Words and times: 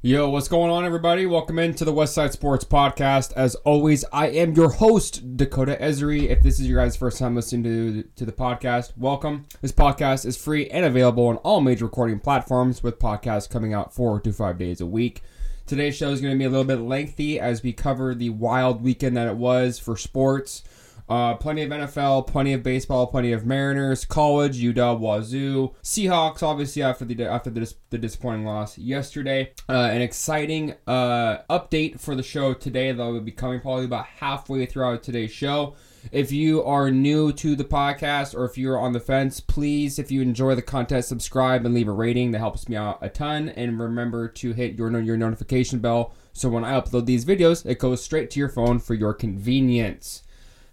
Yo, 0.00 0.30
what's 0.30 0.46
going 0.46 0.70
on, 0.70 0.84
everybody? 0.84 1.26
Welcome 1.26 1.58
into 1.58 1.84
the 1.84 1.92
West 1.92 2.14
Side 2.14 2.32
Sports 2.32 2.64
Podcast. 2.64 3.32
As 3.32 3.56
always, 3.56 4.04
I 4.12 4.28
am 4.28 4.52
your 4.54 4.70
host, 4.70 5.36
Dakota 5.36 5.76
Esri. 5.80 6.28
If 6.30 6.40
this 6.40 6.60
is 6.60 6.68
your 6.68 6.80
guys' 6.80 6.94
first 6.94 7.18
time 7.18 7.34
listening 7.34 7.64
to, 7.64 8.04
to 8.14 8.24
the 8.24 8.30
podcast, 8.30 8.96
welcome. 8.96 9.46
This 9.60 9.72
podcast 9.72 10.24
is 10.24 10.36
free 10.36 10.68
and 10.70 10.86
available 10.86 11.26
on 11.26 11.38
all 11.38 11.60
major 11.60 11.86
recording 11.86 12.20
platforms, 12.20 12.80
with 12.80 13.00
podcasts 13.00 13.50
coming 13.50 13.74
out 13.74 13.92
four 13.92 14.20
to 14.20 14.32
five 14.32 14.56
days 14.56 14.80
a 14.80 14.86
week. 14.86 15.24
Today's 15.66 15.96
show 15.96 16.10
is 16.10 16.20
going 16.20 16.32
to 16.32 16.38
be 16.38 16.44
a 16.44 16.48
little 16.48 16.62
bit 16.62 16.78
lengthy 16.78 17.40
as 17.40 17.64
we 17.64 17.72
cover 17.72 18.14
the 18.14 18.30
wild 18.30 18.80
weekend 18.84 19.16
that 19.16 19.26
it 19.26 19.36
was 19.36 19.80
for 19.80 19.96
sports. 19.96 20.62
Uh, 21.08 21.34
plenty 21.34 21.62
of 21.62 21.70
NFL, 21.70 22.26
plenty 22.26 22.52
of 22.52 22.62
baseball, 22.62 23.06
plenty 23.06 23.32
of 23.32 23.46
Mariners, 23.46 24.04
college, 24.04 24.60
UW, 24.60 24.98
Wazoo, 24.98 25.74
Seahawks. 25.82 26.42
Obviously, 26.42 26.82
after 26.82 27.04
the 27.04 27.24
after 27.24 27.50
the, 27.50 27.72
the 27.90 27.98
disappointing 27.98 28.44
loss 28.44 28.76
yesterday, 28.76 29.52
uh, 29.68 29.88
an 29.92 30.02
exciting 30.02 30.74
uh, 30.86 31.38
update 31.48 31.98
for 31.98 32.14
the 32.14 32.22
show 32.22 32.52
today 32.54 32.92
that 32.92 33.04
will 33.04 33.20
be 33.20 33.32
coming 33.32 33.60
probably 33.60 33.84
about 33.84 34.06
halfway 34.06 34.66
throughout 34.66 35.02
today's 35.02 35.32
show. 35.32 35.74
If 36.12 36.30
you 36.30 36.62
are 36.62 36.90
new 36.90 37.32
to 37.32 37.56
the 37.56 37.64
podcast 37.64 38.34
or 38.34 38.44
if 38.44 38.56
you're 38.56 38.78
on 38.78 38.92
the 38.92 39.00
fence, 39.00 39.40
please, 39.40 39.98
if 39.98 40.10
you 40.10 40.22
enjoy 40.22 40.54
the 40.54 40.62
content, 40.62 41.04
subscribe 41.04 41.66
and 41.66 41.74
leave 41.74 41.88
a 41.88 41.92
rating. 41.92 42.30
That 42.30 42.38
helps 42.38 42.68
me 42.68 42.76
out 42.76 42.98
a 43.02 43.08
ton. 43.08 43.48
And 43.50 43.78
remember 43.78 44.28
to 44.28 44.52
hit 44.52 44.78
your 44.78 44.98
your 45.00 45.16
notification 45.16 45.80
bell 45.80 46.12
so 46.38 46.48
when 46.48 46.64
I 46.64 46.80
upload 46.80 47.06
these 47.06 47.24
videos, 47.24 47.66
it 47.66 47.80
goes 47.80 48.02
straight 48.02 48.30
to 48.30 48.38
your 48.38 48.48
phone 48.48 48.78
for 48.78 48.94
your 48.94 49.12
convenience. 49.12 50.22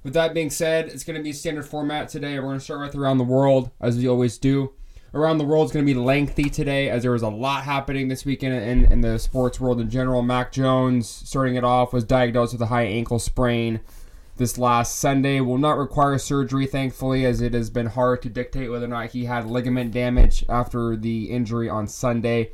With 0.06 0.14
that 0.14 0.36
being 0.36 0.52
said, 0.52 0.90
it's 0.90 1.04
going 1.04 1.18
to 1.18 1.24
be 1.24 1.34
standard 1.34 1.66
format 1.66 2.10
today. 2.10 2.36
We're 2.36 2.46
going 2.46 2.60
to 2.60 2.64
start 2.64 2.82
with 2.82 2.94
around 2.94 3.18
the 3.18 3.24
world, 3.24 3.72
as 3.82 3.98
we 3.98 4.08
always 4.08 4.38
do. 4.38 4.72
Around 5.16 5.40
the 5.40 5.46
world 5.46 5.66
is 5.66 5.72
going 5.72 5.84
to 5.84 5.92
be 5.92 6.00
lengthy 6.00 6.48
today, 6.48 6.92
as 6.92 7.02
there 7.02 7.14
was 7.14 7.24
a 7.24 7.28
lot 7.28 7.64
happening 7.64 8.08
this 8.08 8.24
weekend 8.24 8.54
in, 8.54 8.92
in 8.92 9.02
the 9.02 9.18
sports 9.18 9.60
world 9.60 9.82
in 9.82 9.90
general. 9.90 10.22
Mac 10.22 10.52
Jones, 10.52 11.10
starting 11.10 11.56
it 11.56 11.64
off, 11.64 11.92
was 11.92 12.04
diagnosed 12.04 12.54
with 12.54 12.62
a 12.62 12.68
high 12.68 12.84
ankle 12.84 13.18
sprain 13.18 13.80
this 14.38 14.60
last 14.60 14.98
Sunday. 14.98 15.42
Will 15.42 15.58
not 15.58 15.80
require 15.80 16.20
surgery, 16.20 16.68
thankfully, 16.68 17.26
as 17.26 17.42
it 17.42 17.56
has 17.56 17.72
been 17.72 17.88
hard 17.88 18.22
to 18.22 18.30
dictate 18.30 18.70
whether 18.70 18.86
or 18.86 18.90
not 18.90 19.10
he 19.10 19.26
had 19.26 19.48
ligament 19.48 19.92
damage 19.92 20.46
after 20.48 20.96
the 20.96 21.32
injury 21.32 21.68
on 21.68 21.88
Sunday. 21.88 22.52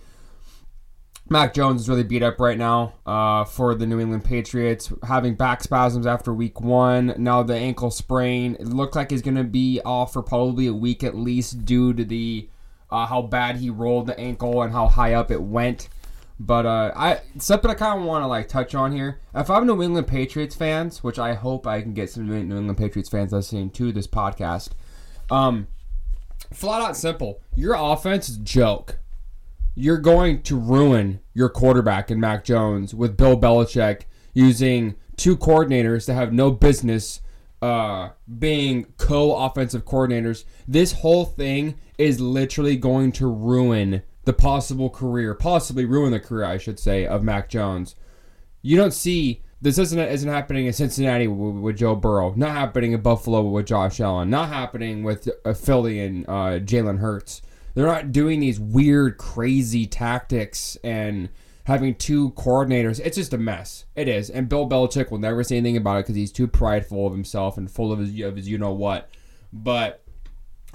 Mac 1.32 1.54
Jones 1.54 1.80
is 1.80 1.88
really 1.88 2.04
beat 2.04 2.24
up 2.24 2.42
right 2.42 2.58
now 2.58 2.96
uh, 3.06 3.46
for 3.46 3.74
the 3.74 3.88
New 3.88 4.02
England 4.02 4.26
Patriots, 4.26 4.92
having 5.02 5.36
back 5.36 5.64
spasms 5.64 6.06
after 6.06 6.34
week 6.34 6.60
one. 6.60 7.14
Now 7.18 7.42
the 7.42 7.56
ankle 7.56 7.90
sprain. 7.90 8.58
It 8.60 8.68
looked 8.68 8.98
like 8.98 9.12
he's 9.12 9.22
going 9.22 9.38
to 9.38 9.46
be 9.46 9.80
off 9.86 10.12
for 10.12 10.22
probably 10.22 10.68
a 10.68 10.74
week 10.74 11.06
at 11.06 11.16
least 11.16 11.64
due 11.64 11.94
to 11.94 12.04
the 12.04 12.50
uh, 12.90 13.06
how 13.06 13.22
bad 13.22 13.56
he 13.56 13.70
rolled 13.70 14.08
the 14.08 14.20
ankle 14.20 14.62
and 14.62 14.74
how 14.74 14.88
high 14.88 15.14
up 15.14 15.32
it 15.32 15.42
went. 15.42 15.88
But 16.38 16.66
uh, 16.66 16.92
I 16.98 17.22
something 17.38 17.72
I 17.72 17.76
kind 17.76 18.02
of 18.02 18.06
want 18.06 18.24
to 18.24 18.28
like 18.28 18.50
touch 18.50 18.76
on 18.76 18.92
here. 18.92 19.22
If 19.34 19.50
I'm 19.50 19.66
New 19.66 19.82
England 19.82 20.08
Patriots 20.08 20.54
fans, 20.54 21.02
which 21.02 21.18
I 21.18 21.36
hope 21.36 21.66
I 21.66 21.82
can 21.82 21.94
get 21.94 22.10
some 22.10 22.28
New 22.28 22.36
England 22.36 22.78
Patriots 22.78 23.08
fans 23.08 23.32
listening 23.32 23.70
to 23.70 23.94
this 23.94 24.06
podcast, 24.06 24.72
um, 25.30 25.68
flat 26.52 26.82
out 26.82 26.98
simple, 26.98 27.40
your 27.56 27.76
offense 27.76 28.28
is 28.28 28.36
joke 28.36 28.98
you're 29.76 29.98
going 29.98 30.42
to 30.44 30.60
ruin 30.60 31.20
your 31.34 31.50
quarterback 31.50 32.12
in 32.12 32.20
Mac 32.20 32.44
Jones 32.44 32.94
with 32.94 33.18
Bill 33.18 33.40
Belichick 33.40 34.02
using 34.34 34.96
two 35.18 35.38
coordinators 35.38 36.06
that 36.06 36.16
have 36.16 36.34
no 36.34 36.52
business 36.52 37.22
uh, 37.62 38.10
being 38.40 38.86
co-offensive 38.98 39.86
coordinators. 39.86 40.46
This 40.68 40.94
whole 40.94 41.26
thing 41.26 41.76
is 41.98 42.20
literally 42.20 42.76
going 42.76 43.12
to 43.14 43.28
ruin 43.28 44.02
the 44.26 44.34
possible 44.34 44.90
career, 44.90 45.34
possibly 45.34 45.86
ruin 45.86 46.12
the 46.12 46.20
career, 46.20 46.46
I 46.46 46.58
should 46.58 46.80
say, 46.80 47.06
of 47.06 47.24
Mac 47.24 47.50
Jones. 47.50 47.96
You 48.62 48.78
don't 48.78 48.94
see 48.94 49.42
this 49.62 49.78
isn't 49.78 50.00
isn't 50.00 50.30
happening 50.30 50.66
in 50.66 50.74
Cincinnati 50.74 51.28
with, 51.28 51.56
with 51.56 51.78
Joe 51.78 51.96
Burrow, 51.96 52.34
not 52.36 52.52
happening 52.52 52.94
in 52.94 53.02
Buffalo 53.02 53.42
with 53.44 53.68
Josh 53.68 54.00
Allen, 54.00 54.30
not 54.30 54.50
happening 54.50 55.04
with 55.04 55.30
uh, 55.46 55.54
Philly 55.54 56.00
and 56.00 56.28
uh, 56.28 56.60
Jalen 56.60 57.00
Hurts. 57.00 57.42
They're 57.74 57.86
not 57.86 58.12
doing 58.12 58.40
these 58.40 58.60
weird, 58.60 59.18
crazy 59.18 59.86
tactics 59.86 60.78
and 60.84 61.30
having 61.66 61.96
two 61.96 62.32
coordinators. 62.32 63.00
It's 63.04 63.18
just 63.18 63.34
a 63.34 63.38
mess. 63.38 63.86
It 63.96 64.08
is. 64.08 64.30
And 64.30 64.50
Bill 64.50 64.68
Belichick 64.68 65.12
will 65.12 65.20
never 65.20 65.44
say 65.44 65.58
anything 65.58 65.78
about 65.78 65.98
it 65.98 66.04
because 66.04 66.16
he's 66.16 66.32
too 66.32 66.48
prideful 66.48 67.08
of 67.08 67.14
himself 67.14 67.58
and 67.58 67.70
full 67.70 67.92
of 67.92 68.00
his, 68.00 68.20
of 68.22 68.36
his 68.36 68.50
you 68.50 68.58
know 68.58 68.74
what. 68.74 69.10
But 69.54 70.04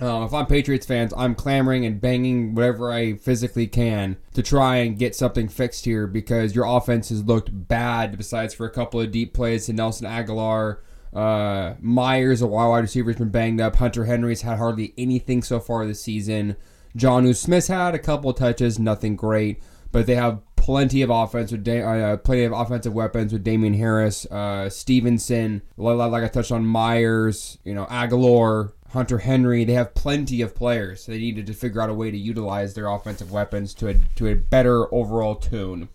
uh, 0.00 0.24
if 0.24 0.34
I'm 0.34 0.46
Patriots 0.46 0.86
fans, 0.86 1.14
I'm 1.16 1.34
clamoring 1.34 1.86
and 1.86 2.00
banging 2.00 2.54
whatever 2.54 2.92
I 2.92 3.14
physically 3.14 3.66
can 3.66 4.18
to 4.34 4.42
try 4.42 4.76
and 4.76 4.98
get 4.98 5.14
something 5.14 5.48
fixed 5.48 5.84
here 5.86 6.06
because 6.06 6.54
your 6.54 6.66
offense 6.66 7.08
has 7.08 7.24
looked 7.24 7.50
bad. 7.52 8.16
Besides 8.16 8.52
for 8.54 8.66
a 8.66 8.70
couple 8.70 9.00
of 9.00 9.10
deep 9.10 9.32
plays 9.32 9.66
to 9.66 9.72
Nelson 9.72 10.06
Agholor, 10.06 10.78
uh, 11.14 11.74
Myers, 11.80 12.42
a 12.42 12.46
wide 12.46 12.80
receiver, 12.80 13.10
has 13.10 13.18
been 13.18 13.30
banged 13.30 13.60
up. 13.60 13.76
Hunter 13.76 14.04
Henry's 14.04 14.42
had 14.42 14.58
hardly 14.58 14.92
anything 14.98 15.42
so 15.42 15.58
far 15.58 15.86
this 15.86 16.02
season. 16.02 16.56
Jonnu 16.96 17.36
Smith 17.36 17.68
had 17.68 17.94
a 17.94 17.98
couple 17.98 18.32
touches, 18.32 18.78
nothing 18.78 19.16
great, 19.16 19.62
but 19.92 20.06
they 20.06 20.14
have 20.14 20.40
plenty 20.56 21.02
of 21.02 21.10
offense 21.10 21.52
with 21.52 21.62
da- 21.62 21.82
uh, 21.82 22.16
plenty 22.16 22.44
of 22.44 22.52
offensive 22.52 22.92
weapons 22.92 23.32
with 23.32 23.44
Damien 23.44 23.74
Harris, 23.74 24.26
uh, 24.26 24.68
Stevenson, 24.68 25.62
like 25.76 26.24
I 26.24 26.28
touched 26.28 26.50
on 26.50 26.66
Myers, 26.66 27.58
you 27.64 27.74
know 27.74 27.86
Agholor, 27.86 28.72
Hunter 28.90 29.18
Henry. 29.18 29.64
They 29.64 29.74
have 29.74 29.94
plenty 29.94 30.40
of 30.42 30.54
players. 30.54 31.06
They 31.06 31.18
needed 31.18 31.46
to 31.46 31.52
figure 31.52 31.80
out 31.80 31.90
a 31.90 31.94
way 31.94 32.10
to 32.10 32.16
utilize 32.16 32.74
their 32.74 32.88
offensive 32.88 33.30
weapons 33.30 33.74
to 33.74 33.88
a, 33.88 33.94
to 34.16 34.26
a 34.28 34.34
better 34.34 34.92
overall 34.92 35.34
tune. 35.36 35.88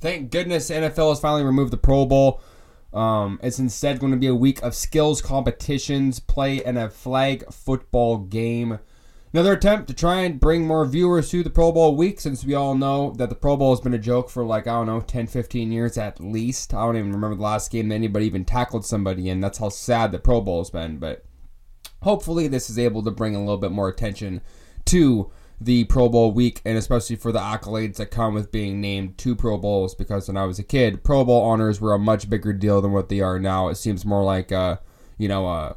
Thank 0.00 0.30
goodness 0.30 0.70
NFL 0.70 1.10
has 1.10 1.20
finally 1.20 1.44
removed 1.44 1.72
the 1.72 1.76
Pro 1.76 2.06
Bowl. 2.06 2.40
Um, 2.92 3.38
it's 3.42 3.58
instead 3.58 4.00
going 4.00 4.12
to 4.12 4.18
be 4.18 4.26
a 4.26 4.34
week 4.34 4.62
of 4.62 4.74
skills 4.74 5.20
competitions, 5.20 6.18
play 6.18 6.64
in 6.64 6.76
a 6.76 6.88
flag 6.88 7.44
football 7.52 8.18
game. 8.18 8.78
Another 9.32 9.52
attempt 9.52 9.86
to 9.86 9.94
try 9.94 10.22
and 10.22 10.40
bring 10.40 10.66
more 10.66 10.84
viewers 10.84 11.30
to 11.30 11.44
the 11.44 11.50
Pro 11.50 11.70
Bowl 11.70 11.94
week 11.94 12.18
since 12.18 12.44
we 12.44 12.54
all 12.54 12.74
know 12.74 13.12
that 13.12 13.28
the 13.28 13.36
Pro 13.36 13.56
Bowl 13.56 13.70
has 13.70 13.80
been 13.80 13.94
a 13.94 13.98
joke 13.98 14.28
for 14.28 14.44
like, 14.44 14.66
I 14.66 14.72
don't 14.72 14.86
know, 14.86 15.00
10, 15.00 15.28
15 15.28 15.70
years 15.70 15.96
at 15.96 16.18
least. 16.18 16.74
I 16.74 16.84
don't 16.84 16.96
even 16.96 17.12
remember 17.12 17.36
the 17.36 17.42
last 17.42 17.70
game 17.70 17.88
that 17.88 17.94
anybody 17.94 18.26
even 18.26 18.44
tackled 18.44 18.84
somebody 18.84 19.28
in. 19.28 19.40
That's 19.40 19.58
how 19.58 19.68
sad 19.68 20.10
the 20.10 20.18
Pro 20.18 20.40
Bowl 20.40 20.58
has 20.58 20.70
been. 20.70 20.98
But 20.98 21.24
hopefully, 22.02 22.48
this 22.48 22.68
is 22.68 22.76
able 22.76 23.04
to 23.04 23.12
bring 23.12 23.36
a 23.36 23.38
little 23.38 23.56
bit 23.56 23.70
more 23.70 23.88
attention 23.88 24.40
to 24.86 25.30
the 25.60 25.84
Pro 25.84 26.08
Bowl 26.08 26.32
week 26.32 26.60
and 26.64 26.76
especially 26.76 27.14
for 27.14 27.30
the 27.30 27.38
accolades 27.38 27.96
that 27.96 28.10
come 28.10 28.34
with 28.34 28.50
being 28.50 28.80
named 28.80 29.16
two 29.16 29.36
Pro 29.36 29.58
Bowls 29.58 29.94
because 29.94 30.26
when 30.26 30.38
I 30.38 30.44
was 30.44 30.58
a 30.58 30.64
kid, 30.64 31.04
Pro 31.04 31.24
Bowl 31.24 31.42
honors 31.42 31.80
were 31.80 31.94
a 31.94 32.00
much 32.00 32.28
bigger 32.28 32.52
deal 32.52 32.80
than 32.80 32.90
what 32.90 33.08
they 33.08 33.20
are 33.20 33.38
now. 33.38 33.68
It 33.68 33.76
seems 33.76 34.04
more 34.04 34.24
like, 34.24 34.50
a, 34.50 34.80
you 35.18 35.28
know, 35.28 35.46
a 35.46 35.76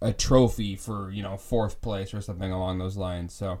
a 0.00 0.12
trophy 0.12 0.76
for 0.76 1.10
you 1.10 1.22
know 1.22 1.36
fourth 1.36 1.80
place 1.80 2.12
or 2.12 2.20
something 2.20 2.52
along 2.52 2.78
those 2.78 2.96
lines. 2.96 3.34
So 3.34 3.60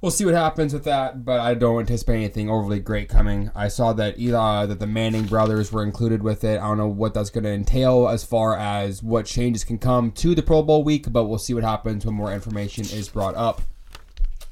we'll 0.00 0.10
see 0.10 0.24
what 0.24 0.34
happens 0.34 0.74
with 0.74 0.84
that, 0.84 1.24
but 1.24 1.40
I 1.40 1.54
don't 1.54 1.80
anticipate 1.80 2.16
anything 2.16 2.50
overly 2.50 2.78
great 2.78 3.08
coming. 3.08 3.50
I 3.54 3.68
saw 3.68 3.92
that 3.94 4.18
Eli, 4.18 4.66
that 4.66 4.78
the 4.78 4.86
Manning 4.86 5.24
brothers 5.24 5.72
were 5.72 5.82
included 5.82 6.22
with 6.22 6.44
it. 6.44 6.60
I 6.60 6.68
don't 6.68 6.76
know 6.76 6.88
what 6.88 7.14
that's 7.14 7.30
going 7.30 7.44
to 7.44 7.50
entail 7.50 8.08
as 8.08 8.22
far 8.22 8.56
as 8.56 9.02
what 9.02 9.26
changes 9.26 9.64
can 9.64 9.78
come 9.78 10.12
to 10.12 10.34
the 10.34 10.42
Pro 10.42 10.62
Bowl 10.62 10.84
week, 10.84 11.10
but 11.10 11.24
we'll 11.24 11.38
see 11.38 11.54
what 11.54 11.64
happens 11.64 12.04
when 12.04 12.14
more 12.14 12.32
information 12.32 12.84
is 12.84 13.08
brought 13.08 13.34
up. 13.34 13.62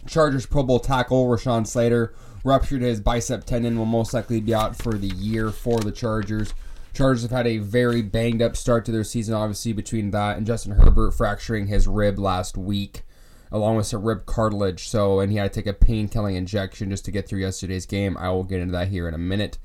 Chargers 0.06 0.46
Pro 0.46 0.62
Bowl 0.62 0.80
tackle 0.80 1.26
Rashawn 1.26 1.66
Slater 1.66 2.14
ruptured 2.44 2.82
his 2.82 3.00
bicep 3.00 3.44
tendon, 3.44 3.78
will 3.78 3.84
most 3.84 4.14
likely 4.14 4.40
be 4.40 4.54
out 4.54 4.74
for 4.74 4.94
the 4.94 5.08
year 5.08 5.50
for 5.50 5.80
the 5.80 5.92
Chargers. 5.92 6.54
Chargers 6.92 7.22
have 7.22 7.30
had 7.30 7.46
a 7.46 7.58
very 7.58 8.02
banged 8.02 8.42
up 8.42 8.56
start 8.56 8.84
to 8.84 8.92
their 8.92 9.04
season, 9.04 9.34
obviously, 9.34 9.72
between 9.72 10.10
that 10.10 10.36
and 10.36 10.46
Justin 10.46 10.72
Herbert 10.72 11.12
fracturing 11.12 11.66
his 11.66 11.88
rib 11.88 12.18
last 12.18 12.58
week, 12.58 13.02
along 13.50 13.76
with 13.76 13.86
some 13.86 14.02
rib 14.02 14.26
cartilage. 14.26 14.88
So, 14.88 15.20
and 15.20 15.32
he 15.32 15.38
had 15.38 15.52
to 15.52 15.60
take 15.60 15.66
a 15.66 15.72
pain 15.72 16.08
killing 16.08 16.36
injection 16.36 16.90
just 16.90 17.06
to 17.06 17.10
get 17.10 17.26
through 17.26 17.40
yesterday's 17.40 17.86
game. 17.86 18.16
I 18.18 18.28
will 18.28 18.44
get 18.44 18.60
into 18.60 18.72
that 18.72 18.88
here 18.88 19.08
in 19.08 19.14
a 19.14 19.18
minute. 19.18 19.58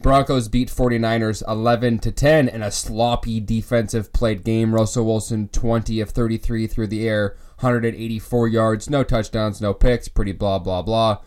Broncos 0.00 0.48
beat 0.48 0.68
49ers 0.68 1.42
11 1.46 2.00
to 2.00 2.10
10 2.10 2.48
in 2.48 2.62
a 2.62 2.72
sloppy 2.72 3.38
defensive 3.38 4.12
played 4.12 4.42
game. 4.42 4.74
Russell 4.74 5.06
Wilson 5.06 5.48
20 5.48 6.00
of 6.00 6.10
33 6.10 6.66
through 6.66 6.88
the 6.88 7.08
air, 7.08 7.36
184 7.60 8.48
yards, 8.48 8.90
no 8.90 9.04
touchdowns, 9.04 9.60
no 9.60 9.72
picks, 9.72 10.08
pretty 10.08 10.32
blah 10.32 10.58
blah 10.58 10.82
blah. 10.82 11.18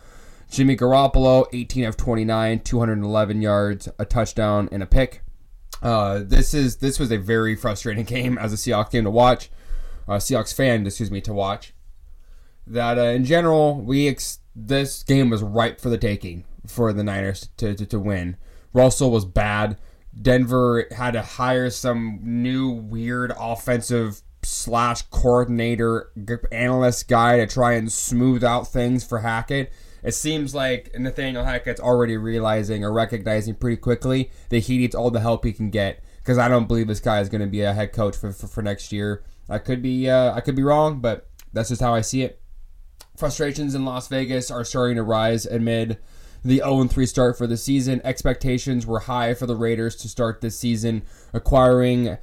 Jimmy 0.50 0.76
Garoppolo 0.76 1.46
18 1.52 1.84
of 1.84 1.96
29, 1.96 2.60
211 2.60 3.42
yards, 3.42 3.88
a 3.98 4.04
touchdown 4.04 4.68
and 4.70 4.82
a 4.82 4.86
pick. 4.86 5.22
Uh, 5.82 6.20
this 6.24 6.54
is 6.54 6.76
this 6.76 6.98
was 6.98 7.10
a 7.12 7.18
very 7.18 7.54
frustrating 7.54 8.04
game 8.16 8.38
as 8.38 8.52
a 8.52 8.56
Seahawks 8.56 8.90
game 8.90 9.04
to 9.04 9.10
watch, 9.10 9.50
uh, 10.08 10.14
Seahawks 10.14 10.54
fan, 10.54 10.86
excuse 10.86 11.10
me, 11.10 11.20
to 11.22 11.32
watch. 11.32 11.74
That 12.66 12.98
uh, 12.98 13.02
in 13.02 13.24
general, 13.24 13.80
we 13.80 14.08
ex- 14.08 14.40
this 14.54 15.02
game 15.02 15.30
was 15.30 15.42
ripe 15.42 15.80
for 15.80 15.88
the 15.88 15.98
taking 15.98 16.44
for 16.66 16.92
the 16.92 17.02
Niners 17.02 17.48
to, 17.56 17.74
to, 17.74 17.86
to 17.86 17.98
win. 17.98 18.36
Russell 18.72 19.10
was 19.10 19.24
bad. 19.24 19.78
Denver 20.20 20.86
had 20.96 21.12
to 21.12 21.22
hire 21.22 21.70
some 21.70 22.20
new 22.22 22.68
weird 22.68 23.32
offensive 23.38 24.20
slash 24.42 25.02
coordinator 25.02 26.10
analyst 26.52 27.08
guy 27.08 27.38
to 27.38 27.46
try 27.46 27.74
and 27.74 27.92
smooth 27.92 28.44
out 28.44 28.68
things 28.68 29.04
for 29.04 29.20
Hackett. 29.20 29.72
It 30.02 30.12
seems 30.12 30.54
like 30.54 30.96
Nathaniel 30.98 31.44
Hackett's 31.44 31.80
already 31.80 32.16
realizing 32.16 32.84
or 32.84 32.92
recognizing 32.92 33.54
pretty 33.54 33.76
quickly 33.76 34.30
that 34.48 34.60
he 34.60 34.78
needs 34.78 34.94
all 34.94 35.10
the 35.10 35.20
help 35.20 35.44
he 35.44 35.52
can 35.52 35.70
get. 35.70 36.02
Because 36.18 36.38
I 36.38 36.48
don't 36.48 36.68
believe 36.68 36.88
this 36.88 37.00
guy 37.00 37.20
is 37.20 37.28
going 37.28 37.40
to 37.40 37.46
be 37.46 37.62
a 37.62 37.72
head 37.72 37.92
coach 37.92 38.16
for, 38.16 38.32
for, 38.32 38.46
for 38.46 38.62
next 38.62 38.92
year. 38.92 39.24
I 39.48 39.58
could 39.58 39.80
be 39.82 40.10
uh, 40.10 40.34
I 40.34 40.40
could 40.40 40.54
be 40.54 40.62
wrong, 40.62 41.00
but 41.00 41.28
that's 41.52 41.70
just 41.70 41.80
how 41.80 41.94
I 41.94 42.02
see 42.02 42.22
it. 42.22 42.40
Frustrations 43.16 43.74
in 43.74 43.84
Las 43.84 44.08
Vegas 44.08 44.50
are 44.50 44.64
starting 44.64 44.96
to 44.96 45.02
rise 45.02 45.46
amid 45.46 45.98
the 46.44 46.58
0 46.58 46.84
3 46.84 47.06
start 47.06 47.38
for 47.38 47.46
the 47.46 47.56
season. 47.56 48.00
Expectations 48.04 48.86
were 48.86 49.00
high 49.00 49.34
for 49.34 49.46
the 49.46 49.56
Raiders 49.56 49.96
to 49.96 50.08
start 50.08 50.40
this 50.40 50.58
season, 50.58 51.02
acquiring 51.32 52.18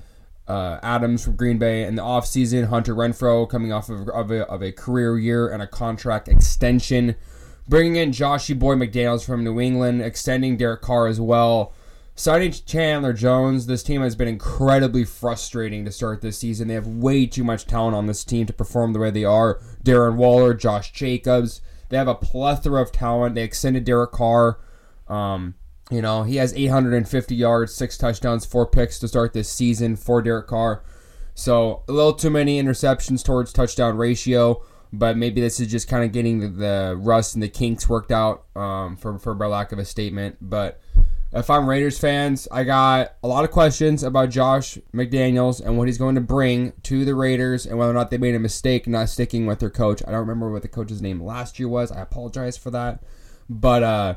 uh, 0.48 0.80
Adams 0.84 1.24
from 1.24 1.36
Green 1.36 1.58
Bay 1.58 1.84
in 1.84 1.96
the 1.96 2.02
offseason, 2.02 2.68
Hunter 2.68 2.96
Renfrow 2.96 3.50
coming 3.50 3.74
off 3.74 3.90
of, 3.90 4.08
of, 4.10 4.32
a, 4.32 4.48
of 4.48 4.62
a 4.62 4.72
career 4.72 5.18
year 5.18 5.50
and 5.50 5.62
a 5.62 5.68
contract 5.68 6.28
extension, 6.28 7.16
bringing 7.68 7.96
in 7.96 8.12
Joshy 8.12 8.58
Boy 8.58 8.76
McDaniels 8.76 9.26
from 9.26 9.44
New 9.44 9.60
England, 9.60 10.02
extending 10.02 10.58
Derek 10.58 10.82
Carr 10.82 11.08
as 11.08 11.20
well. 11.20 11.74
Signing 12.18 12.52
Chandler 12.52 13.12
Jones, 13.12 13.66
this 13.66 13.84
team 13.84 14.02
has 14.02 14.16
been 14.16 14.30
incredibly 14.30 15.04
frustrating 15.04 15.84
to 15.84 15.92
start 15.92 16.22
this 16.22 16.38
season. 16.38 16.70
They 16.70 16.74
have 16.76 16.88
way 16.88 17.26
too 17.26 17.44
much 17.44 17.66
talent 17.66 17.96
on 17.96 18.06
this 18.06 18.24
team 18.24 18.46
to 18.46 18.54
perform 18.54 18.94
the 18.94 19.00
way 19.00 19.12
they 19.12 19.26
are. 19.26 19.60
Darren 19.84 20.16
Waller, 20.16 20.54
Josh 20.54 20.94
Jacobs. 20.94 21.60
They 21.90 21.98
have 21.98 22.08
a 22.08 22.16
plethora 22.16 22.82
of 22.82 22.94
talent. 22.94 23.36
They 23.36 23.44
extended 23.44 23.84
Derek 23.84 24.12
Carr. 24.12 24.60
Um, 25.10 25.56
you 25.92 26.02
know, 26.02 26.24
he 26.24 26.38
has 26.38 26.54
850 26.54 27.36
yards, 27.36 27.76
six 27.76 27.98
touchdowns, 27.98 28.46
four 28.46 28.66
picks 28.66 28.98
to 29.00 29.10
start 29.10 29.34
this 29.34 29.52
season 29.52 29.98
for 29.98 30.22
Derek 30.22 30.48
Carr. 30.48 30.84
So 31.34 31.84
a 31.90 31.92
little 31.92 32.14
too 32.14 32.30
many 32.30 32.62
interceptions 32.62 33.24
towards 33.24 33.52
touchdown 33.52 33.98
ratio, 33.98 34.64
but 34.98 35.18
maybe 35.18 35.42
this 35.42 35.60
is 35.60 35.68
just 35.68 35.88
kind 35.88 36.04
of 36.04 36.12
getting 36.12 36.40
the, 36.40 36.48
the 36.48 36.96
rust 36.98 37.34
and 37.36 37.44
the 37.44 37.50
kinks 37.50 37.90
worked 37.90 38.12
out 38.12 38.46
um, 38.56 38.96
for, 38.98 39.18
for 39.20 39.36
lack 39.36 39.72
of 39.72 39.80
a 39.80 39.86
statement. 39.86 40.38
But 40.42 40.80
if 41.34 41.50
I'm 41.50 41.68
Raiders 41.68 41.98
fans, 41.98 42.48
I 42.52 42.64
got 42.64 43.16
a 43.22 43.28
lot 43.28 43.44
of 43.44 43.52
questions 43.52 44.04
about 44.04 44.30
Josh 44.30 44.78
McDaniels 44.94 45.60
and 45.60 45.78
what 45.78 45.88
he's 45.88 45.98
going 45.98 46.16
to 46.16 46.22
bring 46.22 46.74
to 46.84 47.04
the 47.04 47.16
Raiders 47.16 47.66
and 47.66 47.78
whether 47.78 47.92
or 47.92 47.96
not 47.96 48.10
they 48.10 48.18
made 48.18 48.36
a 48.36 48.40
mistake 48.40 48.88
not 48.88 49.10
sticking 49.10 49.46
with 49.46 49.60
their 49.60 49.70
coach. 49.70 50.02
I 50.08 50.12
don't 50.12 50.22
remember 50.22 50.52
what 50.52 50.62
the 50.62 50.68
coach's 50.68 51.02
name 51.02 51.22
last 51.22 51.60
year 51.60 51.68
was. 51.68 51.92
I 51.92 52.02
apologize 52.02 52.58
for 52.58 52.72
that. 52.72 53.04
But 53.50 53.84
uh 53.84 54.16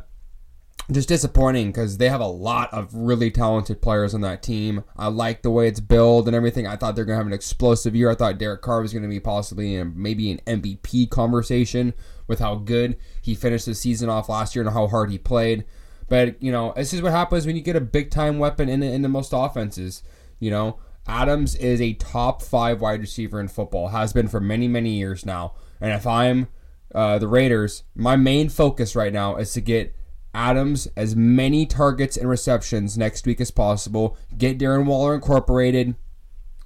just 0.90 1.08
disappointing 1.08 1.66
because 1.66 1.98
they 1.98 2.08
have 2.08 2.20
a 2.20 2.26
lot 2.26 2.72
of 2.72 2.94
really 2.94 3.30
talented 3.30 3.82
players 3.82 4.14
on 4.14 4.22
that 4.22 4.42
team. 4.42 4.84
I 4.96 5.08
like 5.08 5.42
the 5.42 5.50
way 5.50 5.68
it's 5.68 5.80
built 5.80 6.26
and 6.26 6.34
everything. 6.34 6.66
I 6.66 6.76
thought 6.76 6.96
they're 6.96 7.04
gonna 7.04 7.18
have 7.18 7.26
an 7.26 7.32
explosive 7.32 7.94
year. 7.94 8.10
I 8.10 8.14
thought 8.14 8.38
Derek 8.38 8.62
Carr 8.62 8.80
was 8.80 8.94
gonna 8.94 9.08
be 9.08 9.20
possibly 9.20 9.74
in 9.74 9.92
maybe 9.96 10.30
an 10.30 10.40
MVP 10.46 11.10
conversation 11.10 11.92
with 12.26 12.38
how 12.38 12.54
good 12.54 12.96
he 13.20 13.34
finished 13.34 13.66
the 13.66 13.74
season 13.74 14.08
off 14.08 14.30
last 14.30 14.54
year 14.54 14.64
and 14.64 14.72
how 14.72 14.86
hard 14.86 15.10
he 15.10 15.18
played. 15.18 15.64
But 16.08 16.42
you 16.42 16.50
know, 16.50 16.72
this 16.74 16.94
is 16.94 17.02
what 17.02 17.12
happens 17.12 17.44
when 17.44 17.56
you 17.56 17.62
get 17.62 17.76
a 17.76 17.80
big 17.82 18.10
time 18.10 18.38
weapon 18.38 18.70
in 18.70 18.82
in 18.82 19.02
the 19.02 19.08
most 19.10 19.32
offenses. 19.34 20.02
You 20.38 20.50
know, 20.50 20.78
Adams 21.06 21.54
is 21.56 21.82
a 21.82 21.92
top 21.94 22.40
five 22.40 22.80
wide 22.80 23.00
receiver 23.00 23.40
in 23.40 23.48
football, 23.48 23.88
has 23.88 24.14
been 24.14 24.28
for 24.28 24.40
many 24.40 24.68
many 24.68 24.90
years 24.90 25.26
now. 25.26 25.52
And 25.82 25.92
if 25.92 26.06
I'm 26.06 26.48
uh, 26.94 27.18
the 27.18 27.28
Raiders, 27.28 27.84
my 27.94 28.16
main 28.16 28.48
focus 28.48 28.96
right 28.96 29.12
now 29.12 29.36
is 29.36 29.52
to 29.52 29.60
get 29.60 29.94
Adams 30.38 30.86
as 30.96 31.16
many 31.16 31.66
targets 31.66 32.16
and 32.16 32.28
receptions 32.28 32.96
next 32.96 33.26
week 33.26 33.40
as 33.40 33.50
possible. 33.50 34.16
Get 34.36 34.56
Darren 34.56 34.86
Waller 34.86 35.16
incorporated. 35.16 35.96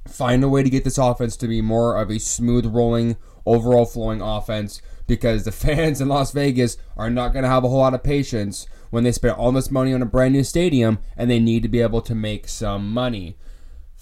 Find 0.07 0.45
a 0.45 0.49
way 0.51 0.63
to 0.63 0.69
get 0.69 0.85
this 0.85 0.99
offense 0.99 1.39
to 1.39 1.49
be 1.49 1.63
more 1.63 1.97
of 1.97 2.11
a 2.11 2.21
smooth 2.21 2.67
rolling, 2.67 3.17
overall 3.47 3.87
flowing 3.87 4.21
offense 4.21 4.83
because 5.07 5.45
the 5.45 5.53
fans 5.65 6.03
in 6.03 6.09
Las 6.09 6.33
Vegas 6.33 6.77
are 6.99 7.09
not 7.09 7.33
going 7.33 7.45
to 7.45 7.49
have 7.49 7.65
a 7.65 7.69
whole 7.69 7.79
lot 7.79 7.95
of 7.95 8.03
patience 8.03 8.67
when 8.91 9.05
they 9.05 9.13
spend 9.13 9.37
all 9.37 9.53
this 9.53 9.71
money 9.71 9.95
on 9.95 10.03
a 10.03 10.07
brand 10.07 10.35
new 10.35 10.45
stadium 10.45 10.99
and 11.17 11.31
they 11.31 11.41
need 11.41 11.63
to 11.63 11.69
be 11.69 11.81
able 11.81 12.03
to 12.03 12.15
make 12.15 12.49
some 12.49 12.93
money. 12.93 13.39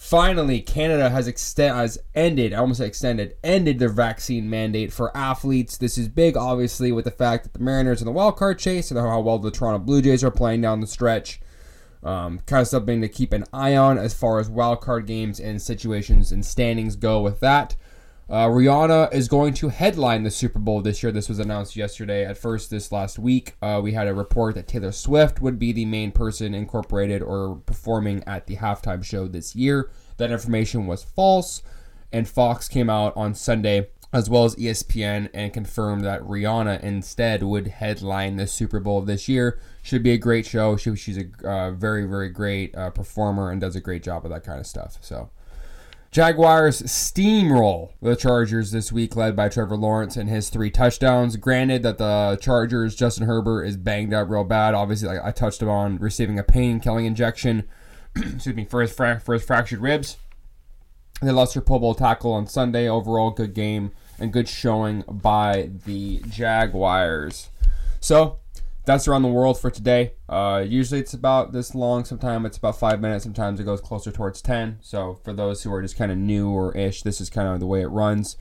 Finally, 0.02 0.62
Canada 0.62 1.11
has 1.11 1.29
extend 1.29 1.76
has 1.76 1.99
ended, 2.14 2.55
almost 2.55 2.81
extended, 2.81 3.37
ended 3.44 3.79
their 3.79 3.91
vaccine 3.91 4.49
mandate 4.49 4.91
for 4.91 5.14
athletes. 5.14 5.76
This 5.76 5.99
is 5.99 6.08
big, 6.08 6.38
obviously, 6.38 6.91
with 6.91 7.05
the 7.05 7.11
fact 7.11 7.44
that 7.44 7.52
the 7.52 7.62
Mariners 7.62 8.00
in 8.00 8.06
the 8.06 8.11
wild 8.11 8.37
card 8.37 8.58
chase 8.58 8.91
and 8.91 8.99
how 8.99 9.20
well 9.20 9.38
the 9.38 9.50
Toronto 9.50 9.79
Blue 9.79 10.00
Jays 10.00 10.25
are 10.25 10.31
playing 10.31 10.62
down 10.62 10.81
the 10.81 10.87
stretch. 10.87 11.38
Um, 12.02 12.41
kind 12.47 12.62
of 12.62 12.67
something 12.67 13.02
to 13.02 13.08
keep 13.08 13.35
an 13.35 13.44
eye 13.52 13.76
on 13.76 13.99
as 13.99 14.14
far 14.14 14.41
as 14.41 14.49
wild 14.49 14.81
card 14.81 15.06
games 15.06 15.38
and 15.38 15.61
situations 15.61 16.32
and 16.32 16.47
standings 16.47 16.97
go 16.97 17.20
with 17.20 17.41
that. 17.41 17.76
Uh, 18.31 18.47
Rihanna 18.47 19.12
is 19.12 19.27
going 19.27 19.55
to 19.55 19.71
headline 19.71 20.23
the 20.23 20.31
Super 20.31 20.61
Bowl 20.61 20.81
this 20.82 21.03
year. 21.03 21.11
This 21.11 21.29
was 21.29 21.41
announced 21.41 21.75
yesterday. 21.75 22.25
At 22.25 22.38
first, 22.38 22.71
this 22.71 22.93
last 22.93 23.19
week, 23.19 23.56
uh, 23.61 23.81
we 23.82 23.93
had 23.93 24.06
a 24.06 24.15
report 24.15 24.55
that 24.55 24.69
Taylor 24.69 24.93
Swift 24.93 25.43
would 25.43 25.59
be 25.59 25.73
the 25.73 25.85
main 25.85 26.12
person 26.12 26.55
incorporated 26.55 27.23
or 27.23 27.56
performing 27.67 28.23
at 28.29 28.47
the 28.47 28.55
halftime 28.55 29.03
show 29.03 29.27
this 29.27 29.56
year. 29.56 29.91
That 30.19 30.31
information 30.31 30.87
was 30.87 31.03
false, 31.03 31.65
and 32.12 32.29
Fox 32.29 32.69
came 32.69 32.88
out 32.88 33.17
on 33.17 33.35
Sunday, 33.35 33.88
as 34.12 34.31
well 34.31 34.44
as 34.44 34.55
ESPN, 34.55 35.29
and 35.35 35.53
confirmed 35.53 36.05
that 36.05 36.23
Rihanna 36.23 36.85
instead 36.85 37.43
would 37.43 37.67
headline 37.67 38.37
the 38.37 38.47
Super 38.47 38.79
Bowl 38.79 39.00
this 39.00 39.29
year. 39.29 39.59
Should 39.83 40.05
be 40.05 40.12
a 40.12 40.19
great 40.19 40.47
show. 40.47 40.76
She, 40.76 40.94
she's 40.94 41.19
a 41.19 41.26
uh, 41.44 41.73
very, 41.73 42.05
very 42.06 42.29
great 42.29 42.76
uh, 42.76 42.91
performer 42.91 43.50
and 43.50 43.61
does 43.61 43.75
a 43.75 43.81
great 43.81 44.05
job 44.05 44.25
of 44.25 44.31
that 44.31 44.44
kind 44.44 44.61
of 44.61 44.69
stuff. 44.69 44.99
So. 45.00 45.31
Jaguars 46.11 46.83
steamroll 46.83 47.93
the 48.03 48.17
Chargers 48.17 48.73
this 48.73 48.91
week, 48.91 49.15
led 49.15 49.37
by 49.37 49.49
Trevor 49.49 49.77
Lawrence 49.77 50.17
and 50.17 50.29
his 50.29 50.49
three 50.51 50.71
touchdowns. 50.71 51.37
Granted 51.37 51.85
that 51.85 51.99
the 51.99 52.37
Chargers, 52.41 52.97
Justin 52.97 53.29
Herbert, 53.29 53.62
is 53.62 53.77
banged 53.77 54.12
up 54.12 54.29
real 54.29 54.43
bad. 54.43 54.75
Obviously, 54.75 55.07
like 55.07 55.25
I 55.25 55.31
touched 55.31 55.62
on 55.62 55.99
receiving 55.99 56.37
a 56.37 56.43
pain 56.43 56.81
killing 56.81 57.07
injection, 57.07 57.69
excuse 58.17 58.57
me, 58.57 58.65
for 58.65 58.81
his, 58.81 58.93
fra- 58.93 59.21
for 59.21 59.35
his 59.35 59.45
fractured 59.45 59.79
ribs. 59.79 60.17
They 61.23 61.31
lost 61.31 61.55
their 61.55 61.62
Pro 61.62 61.79
Bowl 61.79 61.95
tackle 61.95 62.33
on 62.33 62.49
Sunday. 62.49 62.89
Overall, 62.89 63.31
good 63.31 63.55
game 63.55 63.93
and 64.19 64.33
good 64.33 64.49
showing 64.49 65.05
by 65.07 65.71
the 65.87 66.23
Jaguars. 66.29 67.51
So, 68.01 68.39
that's 68.85 69.06
around 69.06 69.23
the 69.23 69.29
world 69.29 69.59
for 69.61 69.71
today. 69.71 70.15
Uh, 70.29 70.65
usually 70.67 71.00
it's 71.00 71.15
about 71.15 71.53
this 71.53 71.75
long. 71.75 72.05
Sometimes 72.05 72.47
it's 72.47 72.59
about 72.59 72.79
five 72.79 73.00
minutes. 73.00 73.25
Sometimes 73.25 73.61
it 73.61 73.65
goes 73.65 73.81
closer 73.81 74.11
towards 74.11 74.41
10. 74.41 74.79
So 74.81 75.19
for 75.23 75.32
those 75.32 75.62
who 75.62 75.73
are 75.73 75.82
just 75.82 75.97
kind 75.97 76.11
of 76.11 76.19
new 76.19 76.49
or 76.49 76.77
ish, 76.77 77.03
this 77.03 77.21
is 77.21 77.31
kind 77.31 77.49
of 77.49 77.61
the 77.61 77.67
way 77.67 77.82
it 77.82 77.88
runs. 77.88 78.37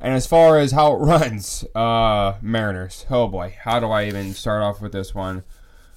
And 0.00 0.14
as 0.14 0.26
far 0.26 0.58
as 0.58 0.72
how 0.72 0.94
it 0.94 0.98
runs, 1.00 1.64
uh, 1.74 2.34
Mariners. 2.40 3.06
Oh 3.10 3.28
boy, 3.28 3.56
how 3.62 3.80
do 3.80 3.86
I 3.86 4.06
even 4.06 4.34
start 4.34 4.62
off 4.62 4.80
with 4.80 4.92
this 4.92 5.14
one? 5.14 5.44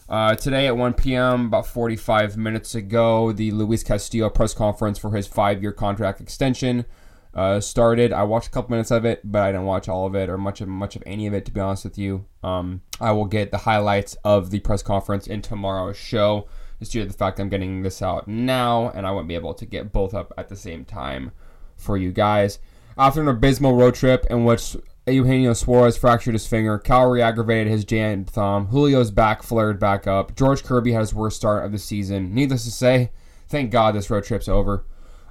Uh, 0.08 0.36
today 0.36 0.68
at 0.68 0.78
1 0.78 0.94
p.m., 0.94 1.48
about 1.48 1.66
45 1.66 2.38
minutes 2.38 2.76
ago, 2.76 3.32
the 3.32 3.50
Luis 3.50 3.84
Castillo 3.84 4.30
press 4.30 4.54
conference 4.54 5.00
for 5.00 5.12
his 5.12 5.26
five 5.26 5.62
year 5.64 5.72
contract 5.72 6.22
extension 6.22 6.86
uh, 7.36 7.60
started. 7.60 8.14
I 8.14 8.24
watched 8.24 8.48
a 8.48 8.52
couple 8.52 8.72
minutes 8.72 8.92
of 8.92 9.04
it, 9.06 9.20
but 9.24 9.42
I 9.42 9.52
didn't 9.52 9.66
watch 9.66 9.90
all 9.90 10.06
of 10.06 10.16
it 10.16 10.30
or 10.30 10.38
much 10.38 10.62
of 10.62 10.68
much 10.70 10.96
of 10.96 11.04
any 11.06 11.28
of 11.28 11.34
it. 11.34 11.46
To 11.46 11.52
be 11.52 11.60
honest 11.60 11.84
with 11.84 11.98
you, 11.98 12.26
um, 12.42 12.82
I 13.00 13.12
will 13.12 13.26
get 13.26 13.52
the 13.52 13.60
highlights 13.60 14.16
of 14.24 14.52
the 14.52 14.60
press 14.60 14.82
conference 14.82 15.28
in 15.28 15.42
tomorrow's 15.42 15.98
show. 15.98 16.48
Just 16.80 16.94
due 16.94 17.02
to 17.02 17.08
the 17.08 17.14
fact 17.14 17.40
I'm 17.40 17.50
getting 17.50 17.84
this 17.84 18.02
out 18.02 18.28
now, 18.28 18.90
and 18.90 19.06
I 19.06 19.12
won't 19.12 19.28
be 19.28 19.36
able 19.36 19.54
to 19.54 19.66
get 19.66 19.94
both 19.94 20.14
up 20.14 20.34
at 20.38 20.50
the 20.50 20.56
same 20.56 20.86
time 20.86 21.32
for 21.78 21.98
you 21.98 22.12
guys. 22.12 22.60
After 22.98 23.22
an 23.22 23.28
abysmal 23.28 23.76
road 23.76 23.96
trip 23.96 24.26
in 24.30 24.46
which 24.46 24.78
Eugenio 25.06 25.54
Suarez 25.54 25.98
fractured 25.98 26.34
his 26.34 26.48
finger, 26.48 26.78
Cal 26.78 27.10
re-aggravated 27.10 27.72
his 27.72 27.86
jammed 27.86 28.30
thumb, 28.30 28.70
Julio's 28.72 29.12
back 29.12 29.44
flared 29.44 29.80
back 29.80 30.08
up, 30.08 30.36
George 30.36 30.64
Kirby 30.64 30.94
had 30.94 31.02
his 31.02 31.14
worst 31.14 31.38
start 31.38 31.66
of 31.66 31.72
the 31.72 31.78
season. 31.78 32.34
Needless 32.34 32.64
to 32.66 32.72
say, 32.72 33.12
thank 33.48 33.72
God 33.72 33.96
this 33.96 34.10
road 34.10 34.24
trip's 34.24 34.48
over 34.48 34.86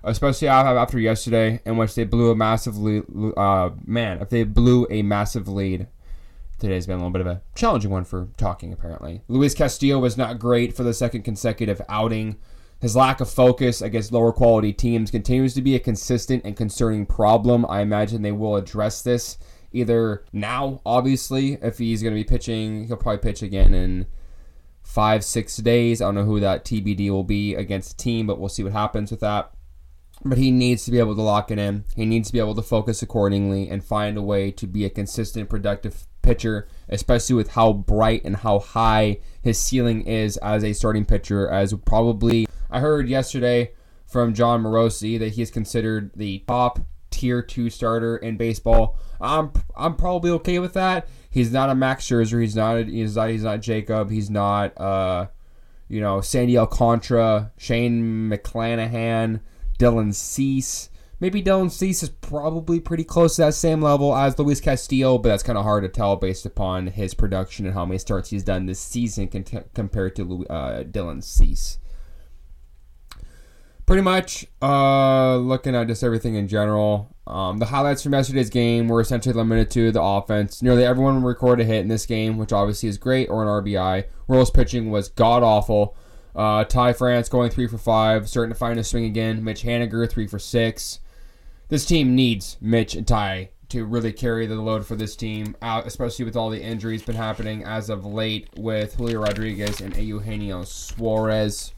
especially 0.04 0.48
after 0.48 0.98
yesterday, 0.98 1.60
in 1.64 1.76
which 1.76 1.94
they 1.94 2.04
blew 2.04 2.30
a 2.30 2.36
massive 2.36 2.78
lead. 2.78 3.04
Uh, 3.36 3.70
man, 3.84 4.20
if 4.20 4.30
they 4.30 4.44
blew 4.44 4.86
a 4.90 5.02
massive 5.02 5.48
lead, 5.48 5.88
today's 6.58 6.86
been 6.86 6.96
a 6.96 6.98
little 6.98 7.10
bit 7.10 7.20
of 7.20 7.26
a 7.26 7.42
challenging 7.54 7.90
one 7.90 8.04
for 8.04 8.28
talking. 8.36 8.72
Apparently, 8.72 9.22
Luis 9.28 9.54
Castillo 9.54 9.98
was 9.98 10.16
not 10.16 10.38
great 10.38 10.76
for 10.76 10.82
the 10.82 10.94
second 10.94 11.22
consecutive 11.22 11.80
outing. 11.88 12.36
His 12.80 12.94
lack 12.94 13.20
of 13.20 13.30
focus 13.30 13.80
against 13.80 14.12
lower 14.12 14.32
quality 14.32 14.72
teams 14.72 15.10
continues 15.10 15.54
to 15.54 15.62
be 15.62 15.74
a 15.74 15.80
consistent 15.80 16.44
and 16.44 16.56
concerning 16.56 17.06
problem. 17.06 17.64
I 17.68 17.80
imagine 17.80 18.22
they 18.22 18.32
will 18.32 18.56
address 18.56 19.00
this 19.00 19.38
either 19.74 20.24
now, 20.32 20.80
obviously, 20.86 21.58
if 21.60 21.78
he's 21.78 22.02
going 22.02 22.14
to 22.14 22.20
be 22.20 22.24
pitching, 22.24 22.86
he'll 22.86 22.96
probably 22.96 23.18
pitch 23.18 23.42
again 23.42 23.74
in 23.74 24.06
five, 24.82 25.24
six 25.24 25.56
days. 25.56 26.00
I 26.00 26.06
don't 26.06 26.14
know 26.14 26.24
who 26.24 26.40
that 26.40 26.64
TBD 26.64 27.10
will 27.10 27.24
be 27.24 27.54
against 27.54 27.96
the 27.96 28.02
team, 28.02 28.26
but 28.26 28.38
we'll 28.38 28.48
see 28.48 28.62
what 28.62 28.72
happens 28.72 29.10
with 29.10 29.20
that 29.20 29.50
but 30.24 30.38
he 30.38 30.50
needs 30.50 30.84
to 30.84 30.90
be 30.90 30.98
able 30.98 31.14
to 31.14 31.22
lock 31.22 31.50
it 31.50 31.58
in. 31.58 31.84
He 31.96 32.04
needs 32.04 32.28
to 32.28 32.32
be 32.32 32.38
able 32.38 32.54
to 32.54 32.62
focus 32.62 33.02
accordingly 33.02 33.68
and 33.68 33.84
find 33.84 34.16
a 34.16 34.22
way 34.22 34.50
to 34.52 34.66
be 34.66 34.84
a 34.84 34.90
consistent, 34.90 35.48
productive 35.48 36.06
pitcher, 36.22 36.66
especially 36.88 37.36
with 37.36 37.50
how 37.52 37.72
bright 37.72 38.24
and 38.24 38.36
how 38.36 38.58
high 38.58 39.18
his 39.42 39.58
ceiling 39.58 40.02
is 40.06 40.36
as 40.38 40.64
a 40.64 40.72
starting 40.72 41.04
pitcher. 41.04 41.48
As 41.48 41.74
probably 41.84 42.46
I 42.70 42.80
heard 42.80 43.08
yesterday 43.08 43.72
from 44.06 44.34
Jon 44.34 44.62
Morosi 44.62 45.18
that 45.18 45.32
he 45.32 45.42
is 45.42 45.50
considered 45.50 46.10
the 46.14 46.44
top 46.46 46.80
tier 47.10 47.42
two 47.42 47.70
starter 47.70 48.16
in 48.16 48.36
baseball. 48.36 48.98
I'm 49.20 49.52
I'm 49.76 49.96
probably 49.96 50.30
okay 50.32 50.58
with 50.58 50.72
that. 50.74 51.08
He's 51.30 51.52
not 51.52 51.70
a 51.70 51.74
Max 51.74 52.04
Scherzer. 52.06 52.40
He's 52.40 52.56
not. 52.56 52.76
A, 52.76 52.84
he's 52.84 53.16
not. 53.16 53.30
He's 53.30 53.44
not 53.44 53.60
Jacob. 53.60 54.10
He's 54.10 54.30
not. 54.30 54.78
Uh, 54.78 55.26
you 55.88 56.00
know, 56.00 56.20
Sandy 56.20 56.56
Alcantara, 56.56 57.52
Shane 57.58 58.30
McClanahan, 58.30 59.40
Dylan 59.78 60.14
Cease. 60.14 60.90
Maybe 61.20 61.42
Dylan 61.42 61.70
Cease 61.70 62.02
is 62.02 62.08
probably 62.08 62.80
pretty 62.80 63.04
close 63.04 63.36
to 63.36 63.42
that 63.42 63.54
same 63.54 63.80
level 63.80 64.14
as 64.14 64.38
Luis 64.38 64.60
Castillo, 64.60 65.16
but 65.18 65.28
that's 65.28 65.42
kind 65.42 65.56
of 65.56 65.64
hard 65.64 65.84
to 65.84 65.88
tell 65.88 66.16
based 66.16 66.44
upon 66.44 66.88
his 66.88 67.14
production 67.14 67.66
and 67.66 67.74
how 67.74 67.86
many 67.86 67.98
starts 67.98 68.30
he's 68.30 68.42
done 68.42 68.66
this 68.66 68.80
season 68.80 69.28
compared 69.28 70.16
to 70.16 70.46
uh, 70.48 70.82
Dylan 70.82 71.22
Cease. 71.22 71.78
Pretty 73.86 74.02
much, 74.02 74.46
uh, 74.62 75.36
looking 75.36 75.74
at 75.74 75.88
just 75.88 76.02
everything 76.02 76.36
in 76.36 76.48
general. 76.48 77.14
Um, 77.26 77.58
the 77.58 77.66
highlights 77.66 78.02
from 78.02 78.14
yesterday's 78.14 78.48
game 78.48 78.88
were 78.88 79.00
essentially 79.00 79.34
limited 79.34 79.70
to 79.72 79.92
the 79.92 80.02
offense. 80.02 80.62
Nearly 80.62 80.84
everyone 80.84 81.22
recorded 81.22 81.64
a 81.64 81.66
hit 81.66 81.80
in 81.80 81.88
this 81.88 82.06
game, 82.06 82.38
which 82.38 82.52
obviously 82.52 82.88
is 82.88 82.96
great, 82.96 83.28
or 83.28 83.42
an 83.42 83.48
RBI. 83.48 84.04
Royals 84.26 84.50
pitching 84.50 84.90
was 84.90 85.10
god 85.10 85.42
awful. 85.42 85.96
Uh, 86.34 86.64
Ty 86.64 86.94
France 86.94 87.28
going 87.28 87.50
three 87.50 87.66
for 87.66 87.78
five, 87.78 88.28
starting 88.28 88.52
to 88.52 88.58
find 88.58 88.78
a 88.78 88.84
swing 88.84 89.04
again. 89.04 89.44
Mitch 89.44 89.62
Haniger 89.62 90.08
three 90.10 90.26
for 90.26 90.38
six. 90.38 91.00
This 91.68 91.86
team 91.86 92.14
needs 92.14 92.56
Mitch 92.60 92.94
and 92.94 93.06
Ty 93.06 93.50
to 93.70 93.84
really 93.84 94.12
carry 94.12 94.46
the 94.46 94.54
load 94.56 94.86
for 94.86 94.96
this 94.96 95.16
team 95.16 95.56
out, 95.62 95.86
especially 95.86 96.24
with 96.24 96.36
all 96.36 96.50
the 96.50 96.62
injuries 96.62 97.02
been 97.02 97.16
happening 97.16 97.64
as 97.64 97.88
of 97.88 98.04
late 98.04 98.48
with 98.56 98.94
Julio 98.94 99.20
Rodriguez 99.20 99.80
and 99.80 99.96
Eugenio 99.96 100.64
Suarez. 100.64 101.72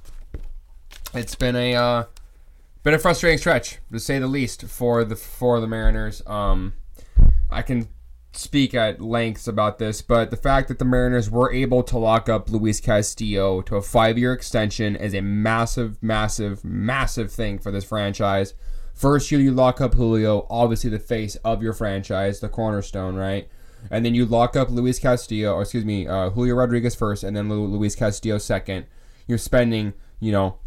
It's 1.14 1.34
been 1.34 1.56
a 1.56 1.74
uh, 1.74 2.04
been 2.82 2.94
a 2.94 2.98
frustrating 2.98 3.38
stretch 3.38 3.78
to 3.92 4.00
say 4.00 4.18
the 4.18 4.26
least 4.26 4.64
for 4.64 5.04
the 5.04 5.16
for 5.16 5.60
the 5.60 5.66
Mariners. 5.66 6.22
Um, 6.26 6.74
I 7.50 7.62
can 7.62 7.88
speak 8.36 8.74
at 8.74 9.00
lengths 9.00 9.48
about 9.48 9.78
this, 9.78 10.02
but 10.02 10.30
the 10.30 10.36
fact 10.36 10.68
that 10.68 10.78
the 10.78 10.84
Mariners 10.84 11.30
were 11.30 11.52
able 11.52 11.82
to 11.84 11.98
lock 11.98 12.28
up 12.28 12.50
Luis 12.50 12.80
Castillo 12.80 13.62
to 13.62 13.76
a 13.76 13.82
five 13.82 14.18
year 14.18 14.32
extension 14.32 14.96
is 14.96 15.14
a 15.14 15.20
massive, 15.20 16.02
massive, 16.02 16.64
massive 16.64 17.32
thing 17.32 17.58
for 17.58 17.70
this 17.70 17.84
franchise. 17.84 18.54
First 18.94 19.30
year, 19.30 19.40
you 19.40 19.52
lock 19.52 19.80
up 19.80 19.94
Julio, 19.94 20.46
obviously 20.48 20.88
the 20.90 20.98
face 20.98 21.36
of 21.36 21.62
your 21.62 21.72
franchise, 21.72 22.40
the 22.40 22.48
cornerstone, 22.48 23.14
right? 23.14 23.48
And 23.90 24.04
then 24.04 24.14
you 24.14 24.24
lock 24.24 24.56
up 24.56 24.70
Luis 24.70 24.98
Castillo, 24.98 25.54
or 25.54 25.62
excuse 25.62 25.84
me, 25.84 26.06
uh, 26.06 26.30
Julio 26.30 26.54
Rodriguez 26.54 26.94
first, 26.94 27.22
and 27.22 27.36
then 27.36 27.48
Luis 27.48 27.94
Castillo 27.94 28.38
second. 28.38 28.86
You're 29.26 29.38
spending, 29.38 29.92
you 30.18 30.32
know, 30.32 30.58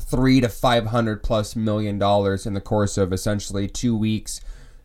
three 0.00 0.40
to 0.40 0.48
five 0.48 0.86
hundred 0.86 1.22
plus 1.22 1.54
million 1.54 1.98
dollars 1.98 2.46
in 2.46 2.54
the 2.54 2.60
course 2.60 2.98
of 2.98 3.12
essentially 3.12 3.68
two 3.68 3.96
weeks. 3.96 4.40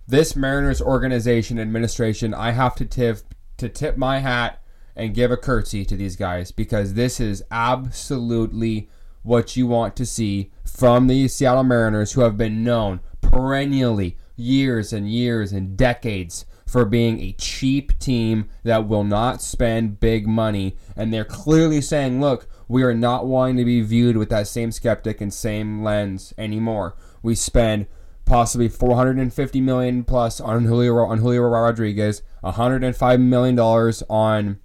This 0.10 0.38
Mariners 0.38 0.82
organization 0.82 1.60
administration, 1.60 2.34
I 2.34 2.52
have 2.52 2.76
to 2.76 2.86
tip 2.86 3.20
to 3.58 3.68
tip 3.68 3.98
my 3.98 4.20
hat 4.20 4.62
and 4.96 5.14
give 5.14 5.32
a 5.32 5.38
curtsy 5.38 5.84
to 5.84 5.98
these 5.98 6.16
guys 6.16 6.52
because 6.52 6.94
this 6.94 7.20
is 7.20 7.44
absolutely 7.52 8.90
what 9.24 9.58
you 9.58 9.68
want 9.68 9.98
to 9.98 10.06
see 10.06 10.52
from 10.64 11.08
the 11.08 11.28
Seattle 11.28 11.64
Mariners, 11.64 12.14
who 12.14 12.22
have 12.22 12.38
been 12.38 12.64
known 12.64 13.02
perennially 13.20 14.16
years 14.38 14.94
and 14.94 15.12
years 15.12 15.52
and 15.52 15.76
decades 15.76 16.46
for 16.66 16.86
being 16.86 17.20
a 17.20 17.34
cheap 17.34 17.98
team 18.00 18.48
that 18.64 18.88
will 18.88 19.04
not 19.04 19.42
spend 19.42 20.00
big 20.00 20.26
money. 20.26 20.78
And 20.96 21.14
they're 21.14 21.26
clearly 21.26 21.82
saying, 21.82 22.22
look, 22.22 22.48
we 22.70 22.84
are 22.84 22.94
not 22.94 23.26
wanting 23.26 23.58
to 23.58 23.66
be 23.66 23.82
viewed 23.82 24.16
with 24.16 24.30
that 24.30 24.48
same 24.48 24.72
skeptic 24.72 25.20
and 25.20 25.34
same 25.34 25.84
lens 25.84 26.34
anymore. 26.38 26.96
We 27.22 27.36
spend 27.36 27.88
possibly 28.28 28.68
450 28.70 29.62
million 29.62 30.04
plus 30.04 30.40
on 30.40 30.66
Julio 30.66 30.98
on 30.98 31.20
Julio 31.20 31.42
Rodriguez, 31.42 32.22
105 32.42 33.20
million 33.20 33.56
dollars 33.56 34.04
on 34.10 34.60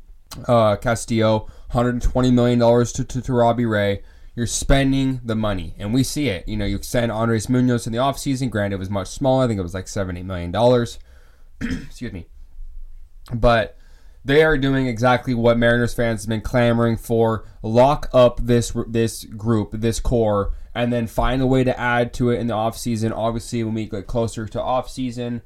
uh, 0.47 0.77
Castillo, 0.77 1.41
120 1.71 2.31
million 2.31 2.59
dollars 2.59 2.93
to, 2.93 3.05
to, 3.05 3.23
to 3.23 3.33
Robbie 3.33 3.65
Ray. 3.65 4.03
You're 4.35 4.47
spending 4.47 5.21
the 5.23 5.35
money, 5.35 5.75
and 5.79 5.93
we 5.93 6.03
see 6.03 6.29
it. 6.29 6.49
You 6.49 6.57
know, 6.57 6.65
you 6.65 6.83
send 6.83 7.13
Andres 7.13 7.49
Munoz 7.49 7.87
in 7.87 7.93
the 7.93 7.99
offseason. 7.99 8.51
Granted, 8.51 8.77
it 8.77 8.79
was 8.79 8.91
much 8.91 9.09
smaller. 9.09 9.45
I 9.45 9.47
think 9.47 9.59
it 9.59 9.63
was 9.63 9.75
like 9.75 9.89
70 9.89 10.23
million 10.23 10.51
dollars. 10.51 10.99
Excuse 11.61 12.13
me, 12.13 12.27
but 13.33 13.77
they 14.25 14.45
are 14.45 14.57
doing 14.57 14.87
exactly 14.87 15.35
what 15.35 15.59
Mariners 15.59 15.95
fans 15.95 16.23
have 16.23 16.29
been 16.29 16.41
clamoring 16.41 16.97
for. 16.97 17.45
Lock 17.63 18.09
up 18.13 18.41
this 18.43 18.73
this 18.87 19.25
group, 19.25 19.73
this 19.73 20.01
core, 20.01 20.53
and 20.75 20.93
then 20.93 21.07
find 21.07 21.43
a 21.43 21.47
way 21.47 21.65
to 21.65 21.79
add 21.79 22.13
to 22.15 22.31
it 22.31 22.39
in 22.39 22.47
the 22.47 22.55
offseason. 22.55 23.13
Obviously, 23.13 23.65
when 23.65 23.75
we 23.75 23.87
get 23.87 24.07
closer 24.07 24.47
to 24.47 24.59
offseason, 24.59 25.43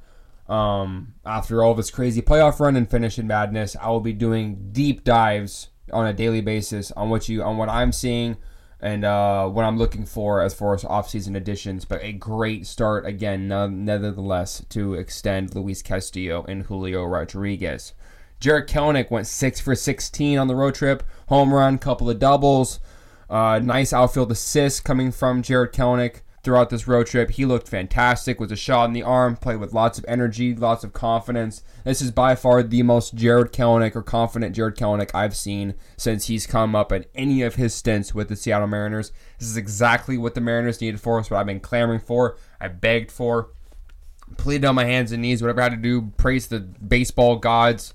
um, 0.48 1.14
after 1.24 1.62
all 1.62 1.74
this 1.74 1.90
crazy 1.90 2.22
playoff 2.22 2.60
run 2.60 2.76
and 2.76 2.90
finish 2.90 3.18
in 3.18 3.26
madness, 3.26 3.76
I 3.80 3.88
will 3.90 4.00
be 4.00 4.12
doing 4.12 4.70
deep 4.72 5.04
dives 5.04 5.68
on 5.92 6.06
a 6.06 6.12
daily 6.12 6.40
basis 6.40 6.92
on 6.92 7.08
what 7.10 7.28
you 7.28 7.42
on 7.42 7.56
what 7.56 7.68
I'm 7.68 7.92
seeing 7.92 8.36
and 8.80 9.04
uh, 9.04 9.48
what 9.48 9.64
I'm 9.64 9.78
looking 9.78 10.04
for 10.04 10.42
as 10.42 10.52
far 10.52 10.74
as 10.74 10.84
offseason 10.84 11.34
additions. 11.36 11.84
But 11.84 12.02
a 12.02 12.12
great 12.12 12.66
start 12.66 13.06
again, 13.06 13.48
nevertheless, 13.48 14.64
to 14.68 14.94
extend 14.94 15.54
Luis 15.54 15.82
Castillo 15.82 16.44
and 16.46 16.64
Julio 16.64 17.04
Rodriguez. 17.04 17.94
Jarred 18.40 18.68
Kelenic 18.68 19.10
went 19.10 19.26
six 19.26 19.60
for 19.60 19.74
16 19.74 20.38
on 20.38 20.46
the 20.46 20.54
road 20.54 20.74
trip, 20.74 21.02
home 21.28 21.52
run, 21.52 21.78
couple 21.78 22.10
of 22.10 22.18
doubles. 22.18 22.80
Uh, 23.28 23.58
nice 23.58 23.92
outfield 23.92 24.30
assist 24.30 24.84
coming 24.84 25.10
from 25.10 25.42
Jarred 25.42 25.72
Kelenic 25.72 26.20
throughout 26.46 26.70
this 26.70 26.86
road 26.86 27.08
trip. 27.08 27.32
He 27.32 27.44
looked 27.44 27.66
fantastic, 27.66 28.38
was 28.38 28.52
a 28.52 28.56
shot 28.56 28.84
in 28.84 28.92
the 28.92 29.02
arm, 29.02 29.36
played 29.36 29.58
with 29.58 29.72
lots 29.72 29.98
of 29.98 30.04
energy, 30.06 30.54
lots 30.54 30.84
of 30.84 30.92
confidence. 30.92 31.64
This 31.82 32.00
is 32.00 32.12
by 32.12 32.36
far 32.36 32.62
the 32.62 32.84
most 32.84 33.16
Jarred 33.16 33.52
Kelenic 33.52 33.96
or 33.96 34.02
confident 34.02 34.54
Jarred 34.54 34.76
Kelenic 34.76 35.10
I've 35.12 35.34
seen 35.34 35.74
since 35.96 36.28
he's 36.28 36.46
come 36.46 36.76
up 36.76 36.92
at 36.92 37.08
any 37.16 37.42
of 37.42 37.56
his 37.56 37.74
stints 37.74 38.14
with 38.14 38.28
the 38.28 38.36
Seattle 38.36 38.68
Mariners. 38.68 39.10
This 39.40 39.48
is 39.48 39.56
exactly 39.56 40.16
what 40.16 40.36
the 40.36 40.40
Mariners 40.40 40.80
needed 40.80 41.00
for 41.00 41.18
us, 41.18 41.30
what 41.30 41.40
I've 41.40 41.46
been 41.46 41.58
clamoring 41.58 42.00
for, 42.00 42.36
I 42.60 42.68
begged 42.68 43.10
for, 43.10 43.50
pleaded 44.36 44.66
on 44.66 44.76
my 44.76 44.84
hands 44.84 45.10
and 45.10 45.22
knees, 45.22 45.42
whatever 45.42 45.62
I 45.62 45.64
had 45.64 45.70
to 45.70 45.76
do, 45.78 46.12
praise 46.16 46.46
the 46.46 46.60
baseball 46.60 47.36
gods 47.36 47.92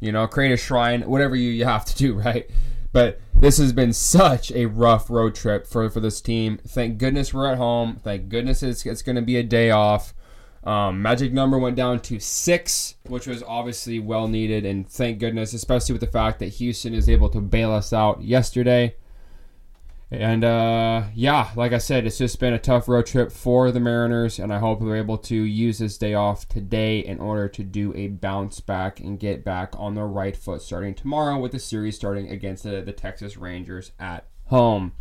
you 0.00 0.12
know, 0.12 0.26
create 0.26 0.52
a 0.52 0.56
shrine, 0.56 1.02
whatever 1.02 1.36
you, 1.36 1.50
you 1.50 1.64
have 1.64 1.84
to 1.86 1.96
do, 1.96 2.14
right? 2.18 2.50
But 2.92 3.20
this 3.34 3.58
has 3.58 3.72
been 3.72 3.92
such 3.92 4.50
a 4.52 4.66
rough 4.66 5.08
road 5.08 5.34
trip 5.34 5.66
for, 5.66 5.88
for 5.88 6.00
this 6.00 6.20
team. 6.20 6.58
Thank 6.66 6.98
goodness 6.98 7.32
we're 7.32 7.50
at 7.50 7.58
home. 7.58 8.00
Thank 8.02 8.28
goodness 8.28 8.62
it's, 8.62 8.84
it's 8.84 9.02
going 9.02 9.16
to 9.16 9.22
be 9.22 9.36
a 9.36 9.42
day 9.42 9.70
off. 9.70 10.12
Um, 10.64 11.00
magic 11.00 11.32
number 11.32 11.58
went 11.58 11.76
down 11.76 12.00
to 12.00 12.20
six, 12.20 12.96
which 13.06 13.26
was 13.26 13.42
obviously 13.44 13.98
well 13.98 14.28
needed, 14.28 14.66
and 14.66 14.86
thank 14.86 15.18
goodness, 15.18 15.54
especially 15.54 15.94
with 15.94 16.00
the 16.00 16.06
fact 16.06 16.38
that 16.40 16.48
Houston 16.48 16.92
is 16.92 17.08
able 17.08 17.30
to 17.30 17.40
bail 17.40 17.72
us 17.72 17.92
out 17.92 18.22
yesterday. 18.22 18.94
And 20.12 20.42
uh, 20.42 21.04
yeah, 21.14 21.50
like 21.54 21.72
I 21.72 21.78
said, 21.78 22.04
it's 22.04 22.18
just 22.18 22.40
been 22.40 22.52
a 22.52 22.58
tough 22.58 22.88
road 22.88 23.06
trip 23.06 23.30
for 23.30 23.70
the 23.70 23.78
Mariners, 23.78 24.40
and 24.40 24.52
I 24.52 24.58
hope 24.58 24.80
they're 24.80 24.96
able 24.96 25.18
to 25.18 25.36
use 25.36 25.78
this 25.78 25.98
day 25.98 26.14
off 26.14 26.48
today 26.48 26.98
in 26.98 27.20
order 27.20 27.46
to 27.48 27.62
do 27.62 27.94
a 27.94 28.08
bounce 28.08 28.58
back 28.58 28.98
and 28.98 29.20
get 29.20 29.44
back 29.44 29.72
on 29.78 29.94
the 29.94 30.02
right 30.02 30.36
foot 30.36 30.62
starting 30.62 30.94
tomorrow 30.94 31.38
with 31.38 31.52
the 31.52 31.60
series 31.60 31.94
starting 31.94 32.28
against 32.28 32.64
the, 32.64 32.82
the 32.82 32.92
Texas 32.92 33.36
Rangers 33.36 33.92
at 34.00 34.26
home. 34.46 34.92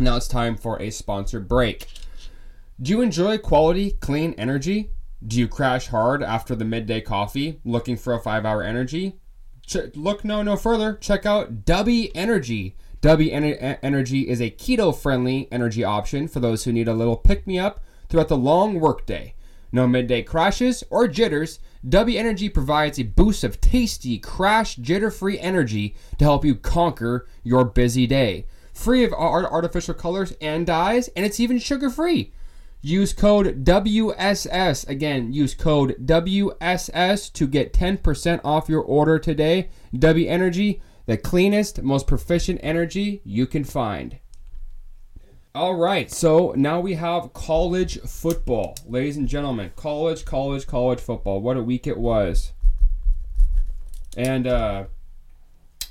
Now 0.00 0.16
it's 0.16 0.26
time 0.26 0.56
for 0.56 0.82
a 0.82 0.90
sponsor 0.90 1.38
break. 1.38 1.86
Do 2.82 2.90
you 2.90 3.02
enjoy 3.02 3.38
quality, 3.38 3.92
clean 3.92 4.34
energy? 4.36 4.90
Do 5.24 5.38
you 5.38 5.46
crash 5.46 5.86
hard 5.86 6.24
after 6.24 6.56
the 6.56 6.64
midday 6.64 7.00
coffee 7.00 7.60
looking 7.64 7.96
for 7.96 8.12
a 8.12 8.20
five 8.20 8.44
hour 8.44 8.64
energy? 8.64 9.20
Ch- 9.64 9.94
look 9.94 10.24
no 10.24 10.42
no 10.42 10.56
further. 10.56 10.94
Check 10.94 11.24
out 11.24 11.64
Dubby 11.64 12.10
Energy. 12.16 12.76
Dubby 13.04 13.30
Energy 13.82 14.26
is 14.30 14.40
a 14.40 14.50
keto 14.50 14.96
friendly 14.96 15.46
energy 15.52 15.84
option 15.84 16.26
for 16.26 16.40
those 16.40 16.64
who 16.64 16.72
need 16.72 16.88
a 16.88 16.94
little 16.94 17.18
pick 17.18 17.46
me 17.46 17.58
up 17.58 17.84
throughout 18.08 18.28
the 18.28 18.36
long 18.38 18.80
workday. 18.80 19.34
No 19.70 19.86
midday 19.86 20.22
crashes 20.22 20.82
or 20.88 21.06
jitters, 21.06 21.58
Dubby 21.86 22.16
Energy 22.16 22.48
provides 22.48 22.98
a 22.98 23.02
boost 23.02 23.44
of 23.44 23.60
tasty, 23.60 24.18
crash 24.18 24.76
jitter 24.78 25.12
free 25.12 25.38
energy 25.38 25.94
to 26.16 26.24
help 26.24 26.46
you 26.46 26.54
conquer 26.54 27.28
your 27.42 27.66
busy 27.66 28.06
day. 28.06 28.46
Free 28.72 29.04
of 29.04 29.12
artificial 29.12 29.92
colors 29.92 30.32
and 30.40 30.66
dyes, 30.66 31.08
and 31.08 31.26
it's 31.26 31.38
even 31.38 31.58
sugar 31.58 31.90
free. 31.90 32.32
Use 32.80 33.12
code 33.12 33.66
WSS. 33.66 34.88
Again, 34.88 35.30
use 35.30 35.54
code 35.54 36.06
WSS 36.06 37.30
to 37.34 37.46
get 37.46 37.74
10% 37.74 38.40
off 38.42 38.70
your 38.70 38.82
order 38.82 39.18
today. 39.18 39.68
Dubby 39.94 40.26
Energy 40.26 40.80
the 41.06 41.16
cleanest, 41.16 41.82
most 41.82 42.06
proficient 42.06 42.60
energy 42.62 43.20
you 43.24 43.46
can 43.46 43.64
find. 43.64 44.18
All 45.54 45.76
right, 45.76 46.10
so 46.10 46.52
now 46.56 46.80
we 46.80 46.94
have 46.94 47.32
college 47.32 48.00
football. 48.00 48.74
Ladies 48.86 49.16
and 49.16 49.28
gentlemen, 49.28 49.70
college, 49.76 50.24
college, 50.24 50.66
college 50.66 50.98
football. 50.98 51.40
What 51.40 51.56
a 51.56 51.62
week 51.62 51.86
it 51.86 51.96
was. 51.96 52.52
And 54.16 54.46
uh, 54.46 54.86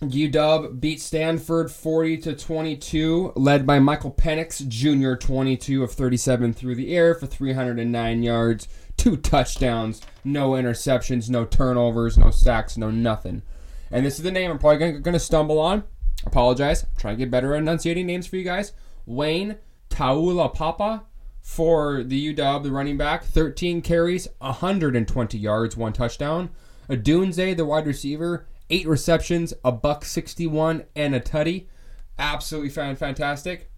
UW 0.02 0.80
beat 0.80 1.00
Stanford 1.00 1.72
40 1.72 2.18
to 2.18 2.36
22, 2.36 3.34
led 3.36 3.66
by 3.66 3.80
Michael 3.80 4.12
Penix 4.12 4.68
Jr., 4.68 5.16
22 5.16 5.84
of 5.84 5.92
37 5.94 6.54
through 6.54 6.76
the 6.76 6.96
air 6.96 7.16
for 7.16 7.26
309 7.26 8.24
yards, 8.24 8.68
two 8.98 9.16
touchdowns, 9.18 10.02
no 10.24 10.52
interceptions, 10.52 11.30
no 11.30 11.46
turnovers, 11.46 12.18
no 12.18 12.32
sacks, 12.32 12.78
no 12.78 12.92
nothing. 12.92 13.44
And 13.94 14.04
this 14.04 14.18
is 14.18 14.24
the 14.24 14.32
name 14.32 14.50
I'm 14.50 14.58
probably 14.58 15.00
going 15.00 15.14
to 15.14 15.20
stumble 15.20 15.60
on. 15.60 15.84
Apologize. 16.26 16.84
I'm 16.84 16.90
trying 16.98 17.16
to 17.16 17.20
get 17.20 17.30
better 17.30 17.54
at 17.54 17.60
enunciating 17.60 18.08
names 18.08 18.26
for 18.26 18.38
you 18.38 18.44
guys. 18.44 18.74
Wayne 19.06 19.58
Taulapapa 19.92 21.04
for 21.42 22.04
the 22.04 22.34
UW, 22.34 22.64
the 22.64 22.72
running 22.72 22.98
back. 22.98 23.24
13 23.24 23.84
carries, 23.84 24.28
120 24.40 25.38
yards, 25.38 25.78
one 25.78 25.94
touchdown. 25.94 26.50
Odunze, 26.90 27.56
the 27.56 27.66
wide 27.66 27.86
receiver, 27.86 28.48
eight 28.72 28.88
receptions, 28.88 29.54
a 29.64 29.72
buck 29.72 30.06
61, 30.06 30.86
and 30.96 31.14
a 31.14 31.20
tutty. 31.20 31.68
Absolutely 32.18 32.70
fantastic. 32.70 33.70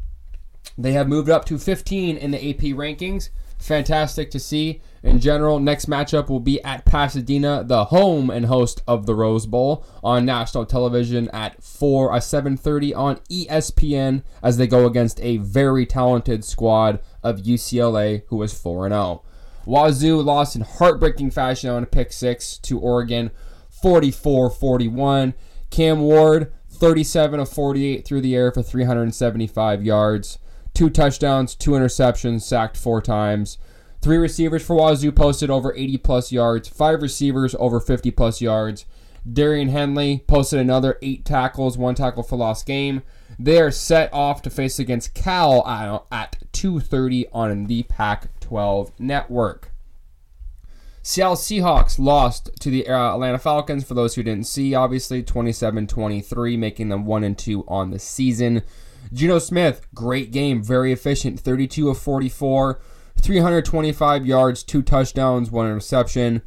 They 0.78 0.94
have 0.94 1.10
moved 1.10 1.30
up 1.30 1.44
to 1.46 1.58
15 1.58 2.16
in 2.16 2.32
the 2.32 2.50
AP 2.50 2.62
rankings. 2.78 3.30
Fantastic 3.58 4.30
to 4.32 4.40
see. 4.40 4.82
In 5.02 5.20
general, 5.20 5.60
next 5.60 5.88
matchup 5.88 6.30
will 6.30 6.40
be 6.40 6.62
at 6.64 6.86
Pasadena, 6.86 7.64
the 7.64 7.86
home 7.86 8.30
and 8.30 8.48
host 8.48 8.82
of 8.88 9.06
the 9.06 9.16
Rose 9.16 9.46
Bowl, 9.46 9.86
on 10.04 10.26
national 10.26 10.66
television 10.66 11.30
at 11.32 11.64
4 11.64 12.14
uh, 12.14 12.20
7:30 12.20 12.96
on 12.96 13.16
ESPN 13.30 14.24
as 14.44 14.58
they 14.58 14.68
go 14.68 14.86
against 14.86 15.20
a 15.22 15.38
very 15.38 15.86
talented 15.86 16.44
squad 16.44 17.00
of 17.24 17.42
UCLA 17.42 18.24
who 18.28 18.42
is 18.42 18.54
4 18.54 18.90
0. 18.90 19.24
Wazoo 19.66 20.22
lost 20.22 20.56
in 20.56 20.62
heartbreaking 20.62 21.32
fashion 21.32 21.70
on 21.70 21.84
a 21.84 21.88
pick 21.88 22.12
6 22.12 22.58
to 22.60 22.80
Oregon 22.80 23.32
44-41. 23.84 25.34
Cam 25.70 26.00
Ward 26.02 26.52
37 26.70 27.40
of 27.40 27.50
48 27.50 28.06
through 28.06 28.22
the 28.22 28.36
air 28.36 28.52
for 28.52 28.62
375 28.62 29.84
yards 29.84 30.40
two 30.76 30.90
touchdowns, 30.90 31.56
two 31.56 31.72
interceptions, 31.72 32.42
sacked 32.42 32.78
four 32.78 33.02
times. 33.02 33.58
Three 34.02 34.18
receivers 34.18 34.64
for 34.64 34.76
Wazoo 34.76 35.12
posted 35.12 35.50
over 35.50 35.74
80 35.76 35.98
plus 35.98 36.32
yards, 36.32 36.70
five 36.70 37.02
receivers 37.02 37.56
over 37.58 37.80
50 37.80 38.12
plus 38.12 38.42
yards. 38.42 38.86
Daiyan 39.28 39.72
Henley 39.72 40.24
posted 40.28 40.60
another 40.60 41.00
eight 41.02 41.26
tackles, 41.26 41.78
one 41.78 41.96
tackle 41.96 42.22
for 42.22 42.36
lost 42.36 42.68
game. 42.68 43.02
They 43.40 43.60
are 43.60 43.72
set 43.72 44.14
off 44.14 44.44
to 44.44 44.52
face 44.52 44.78
against 44.78 45.16
Cal 45.16 45.66
at 46.12 46.38
2:30 46.54 47.26
on 47.34 47.66
the 47.66 47.84
Pac-12 47.84 48.92
network. 49.00 49.72
Seattle 51.02 51.36
Seahawks 51.36 52.00
lost 52.00 52.50
to 52.60 52.70
the 52.70 52.88
uh, 52.88 53.14
Atlanta 53.14 53.40
Falcons. 53.40 53.84
For 53.84 53.94
those 53.94 54.16
who 54.16 54.24
didn't 54.24 54.48
see, 54.48 54.74
obviously 54.74 55.22
27-23, 55.24 56.58
making 56.58 56.90
them 56.90 57.06
one 57.06 57.24
and 57.24 57.38
two 57.38 57.64
on 57.68 57.92
the 57.92 58.00
season. 58.00 58.64
Geno 59.14 59.40
Smith, 59.40 59.86
great 59.94 60.32
game, 60.32 60.64
very 60.64 60.92
efficient, 60.92 61.40
32 61.40 61.90
of 61.90 61.98
44, 61.98 62.80
325 63.22 64.26
yards, 64.26 64.64
two 64.64 64.82
touchdowns, 64.82 65.52
one 65.52 65.68
interception. 65.68 66.42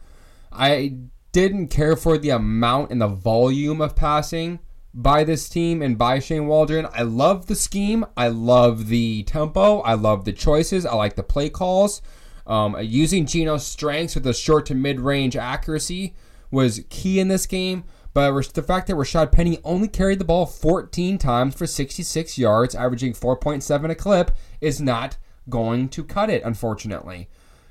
I 0.52 0.96
didn't 1.32 1.68
care 1.68 1.96
for 1.96 2.18
the 2.18 2.30
amount 2.30 2.90
and 2.90 3.00
the 3.00 3.08
volume 3.08 3.80
of 3.80 3.94
passing 3.94 4.60
by 4.94 5.22
this 5.24 5.48
team 5.48 5.82
and 5.82 5.96
by 5.96 6.18
Shane 6.18 6.46
Waldron. 6.46 6.88
I 6.92 7.02
love 7.02 7.46
the 7.46 7.54
scheme. 7.54 8.04
I 8.16 8.28
love 8.28 8.88
the 8.88 9.22
tempo. 9.24 9.80
I 9.80 9.94
love 9.94 10.24
the 10.24 10.32
choices. 10.32 10.86
I 10.86 10.94
like 10.94 11.16
the 11.16 11.22
play 11.22 11.48
calls. 11.48 12.02
Um, 12.46 12.76
using 12.80 13.26
Geno's 13.26 13.66
strengths 13.66 14.14
with 14.14 14.24
the 14.24 14.32
short 14.32 14.66
to 14.66 14.74
mid 14.74 15.00
range 15.00 15.36
accuracy 15.36 16.14
was 16.50 16.84
key 16.88 17.20
in 17.20 17.28
this 17.28 17.46
game. 17.46 17.84
But 18.18 18.52
the 18.52 18.64
fact 18.64 18.88
that 18.88 18.96
Rashad 18.96 19.30
Penny 19.30 19.60
only 19.62 19.86
carried 19.86 20.18
the 20.18 20.24
ball 20.24 20.44
14 20.44 21.18
times 21.18 21.54
for 21.54 21.68
66 21.68 22.36
yards, 22.36 22.74
averaging 22.74 23.12
4.7 23.12 23.90
a 23.90 23.94
clip, 23.94 24.32
is 24.60 24.80
not 24.80 25.16
going 25.48 25.88
to 25.90 26.02
cut 26.02 26.28
it, 26.28 26.42
unfortunately. 26.42 27.28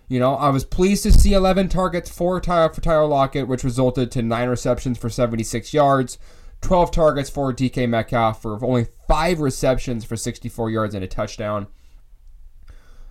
You 0.08 0.22
know, 0.22 0.36
I 0.36 0.48
was 0.48 0.64
pleased 0.64 1.04
to 1.04 1.12
see 1.12 1.34
11 1.34 1.68
targets 1.68 2.10
for 2.10 2.40
Tyler, 2.40 2.72
for 2.72 2.80
Tyler 2.80 3.08
Lockett, 3.08 3.50
which 3.50 3.66
resulted 3.66 4.10
to 4.12 4.22
9 4.22 4.48
receptions 4.48 4.98
for 4.98 5.10
76 5.10 5.74
yards, 5.74 6.18
12 6.62 6.92
targets 6.92 7.30
for 7.30 7.52
DK 7.52 7.90
Metcalf 7.90 8.42
for 8.42 8.64
only 8.66 8.88
5 9.06 9.42
receptions 9.42 10.06
for 10.06 10.16
64 10.16 10.70
yards 10.70 10.96
and 10.96 11.04
a 11.04 11.08
touchdown. 11.08 11.68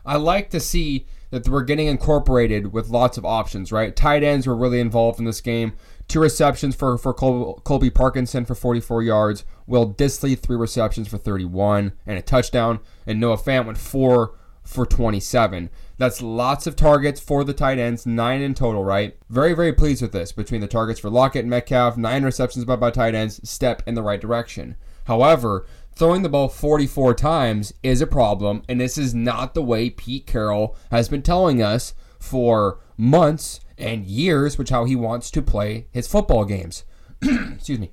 I 0.07 0.17
like 0.17 0.49
to 0.51 0.61
see 0.61 1.05
that 1.31 1.49
we're 1.49 1.65
getting 1.65 1.89
incorporated 1.89 2.73
with 2.73 2.89
lots 2.89 3.19
of 3.19 3.27
options, 3.27 3.73
right? 3.73 3.95
Tight 3.95 4.23
ends 4.23 4.47
were 4.47 4.57
really 4.57 4.81
involved 4.81 5.19
in 5.19 5.25
this 5.27 5.41
game. 5.41 5.75
Two 6.09 6.21
receptions 6.21 6.75
for, 6.77 6.97
for 6.99 7.13
Col- 7.13 7.61
Colby 7.65 7.91
Parkinson 7.91 8.45
for 8.45 8.55
44 8.55 9.03
yards. 9.03 9.45
Will 9.67 9.93
Dissly, 9.93 10.39
three 10.39 10.57
receptions 10.57 11.09
for 11.09 11.19
31 11.19 11.93
and 12.07 12.19
a 12.19 12.23
touchdown. 12.23 12.81
And 13.07 13.19
Noah 13.19 13.39
Fant 13.39 13.67
went 13.67 13.79
four 13.79 14.35
for 14.63 14.87
27. 14.87 15.71
That's 15.99 16.21
lots 16.21 16.67
of 16.67 16.77
targets 16.77 17.21
for 17.21 17.43
the 17.43 17.55
tight 17.55 17.79
ends, 17.79 18.05
nine 18.05 18.43
in 18.43 18.55
total, 18.55 18.85
right? 18.85 19.17
Very, 19.31 19.55
very 19.55 19.73
pleased 19.73 20.03
with 20.03 20.13
this. 20.13 20.33
Between 20.33 20.61
the 20.61 20.67
targets 20.67 21.01
for 21.01 21.09
Lockett 21.09 21.43
and 21.43 21.51
Metcalf, 21.51 21.97
nine 21.97 22.25
receptions 22.25 22.65
by, 22.65 22.77
by 22.77 22.91
tight 22.91 23.15
ends, 23.15 23.49
step 23.49 23.83
in 23.87 23.95
the 23.95 24.03
right 24.03 24.21
direction. 24.21 24.77
However, 25.05 25.67
throwing 25.95 26.23
the 26.23 26.29
ball 26.29 26.49
44 26.49 27.15
times 27.15 27.73
is 27.83 28.01
a 28.01 28.07
problem, 28.07 28.63
and 28.69 28.81
this 28.81 28.99
is 28.99 29.15
not 29.15 29.55
the 29.55 29.63
way 29.63 29.89
Pete 29.89 30.27
Carroll 30.27 30.77
has 30.91 31.09
been 31.09 31.23
telling 31.23 31.63
us 31.63 31.95
for 32.19 32.81
months 32.99 33.61
and 33.79 34.07
years, 34.07 34.59
which 34.59 34.71
how 34.71 34.85
he 34.85 34.97
wants 34.97 35.31
to 35.33 35.43
play 35.43 35.87
his 35.91 36.07
football 36.07 36.45
games. 36.45 36.85
Excuse 37.23 37.79
me. 37.79 37.93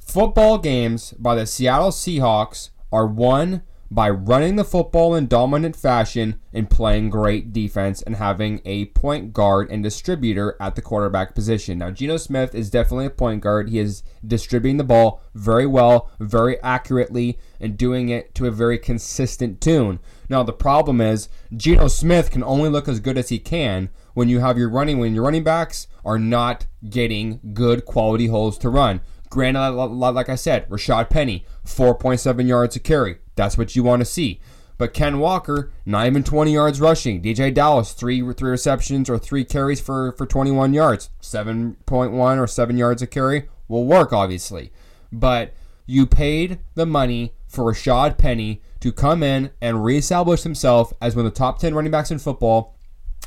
Football 0.00 0.58
games 0.58 1.12
by 1.12 1.34
the 1.34 1.46
Seattle 1.46 1.90
Seahawks 1.90 2.70
are 2.92 3.06
won 3.06 3.62
by 3.90 4.10
running 4.10 4.56
the 4.56 4.64
football 4.64 5.14
in 5.14 5.26
dominant 5.26 5.76
fashion 5.76 6.40
and 6.52 6.70
playing 6.70 7.10
great 7.10 7.52
defense 7.52 8.02
and 8.02 8.16
having 8.16 8.60
a 8.64 8.86
point 8.86 9.32
guard 9.32 9.70
and 9.70 9.82
distributor 9.82 10.56
at 10.60 10.74
the 10.74 10.82
quarterback 10.82 11.34
position. 11.34 11.78
Now, 11.78 11.90
Geno 11.90 12.16
Smith 12.16 12.54
is 12.54 12.70
definitely 12.70 13.06
a 13.06 13.10
point 13.10 13.42
guard. 13.42 13.68
He 13.68 13.78
is 13.78 14.02
distributing 14.26 14.76
the 14.76 14.84
ball 14.84 15.22
very 15.34 15.66
well, 15.66 16.10
very 16.18 16.60
accurately, 16.62 17.38
and 17.60 17.76
doing 17.76 18.08
it 18.08 18.34
to 18.36 18.46
a 18.46 18.50
very 18.50 18.78
consistent 18.78 19.60
tune. 19.60 20.00
Now, 20.28 20.42
the 20.42 20.52
problem 20.52 21.00
is 21.00 21.28
Geno 21.56 21.88
Smith 21.88 22.30
can 22.30 22.42
only 22.42 22.68
look 22.68 22.88
as 22.88 23.00
good 23.00 23.18
as 23.18 23.28
he 23.28 23.38
can 23.38 23.90
when 24.14 24.28
you 24.28 24.40
have 24.40 24.58
your 24.58 24.68
running 24.68 24.98
when 24.98 25.14
your 25.14 25.24
running 25.24 25.44
backs 25.44 25.86
are 26.04 26.18
not 26.18 26.66
getting 26.88 27.40
good 27.52 27.84
quality 27.84 28.26
holes 28.26 28.58
to 28.58 28.70
run. 28.70 29.00
Granted, 29.28 29.70
like 29.72 30.28
I 30.28 30.36
said, 30.36 30.68
Rashad 30.68 31.10
Penny, 31.10 31.44
4.7 31.64 32.46
yards 32.46 32.76
a 32.76 32.80
carry. 32.80 33.18
That's 33.34 33.58
what 33.58 33.76
you 33.76 33.82
want 33.82 34.00
to 34.00 34.06
see. 34.06 34.40
But 34.78 34.94
Ken 34.94 35.18
Walker, 35.18 35.72
not 35.84 36.06
even 36.06 36.22
20 36.22 36.52
yards 36.52 36.80
rushing. 36.80 37.22
DJ 37.22 37.52
Dallas, 37.52 37.92
three 37.92 38.20
three 38.34 38.50
receptions 38.50 39.08
or 39.08 39.18
three 39.18 39.44
carries 39.44 39.80
for, 39.80 40.12
for 40.12 40.26
21 40.26 40.74
yards. 40.74 41.10
7.1 41.22 42.38
or 42.38 42.46
7 42.46 42.76
yards 42.76 43.02
a 43.02 43.06
carry 43.06 43.48
will 43.68 43.86
work, 43.86 44.12
obviously. 44.12 44.70
But 45.10 45.54
you 45.86 46.06
paid 46.06 46.58
the 46.74 46.86
money 46.86 47.32
for 47.56 47.64
Rashad 47.64 48.18
Penny 48.18 48.62
to 48.80 48.92
come 48.92 49.22
in 49.24 49.50
and 49.60 49.82
reestablish 49.82 50.42
himself 50.42 50.92
as 51.00 51.16
one 51.16 51.26
of 51.26 51.32
the 51.32 51.38
top 51.38 51.58
10 51.58 51.74
running 51.74 51.90
backs 51.90 52.12
in 52.12 52.20
football, 52.20 52.76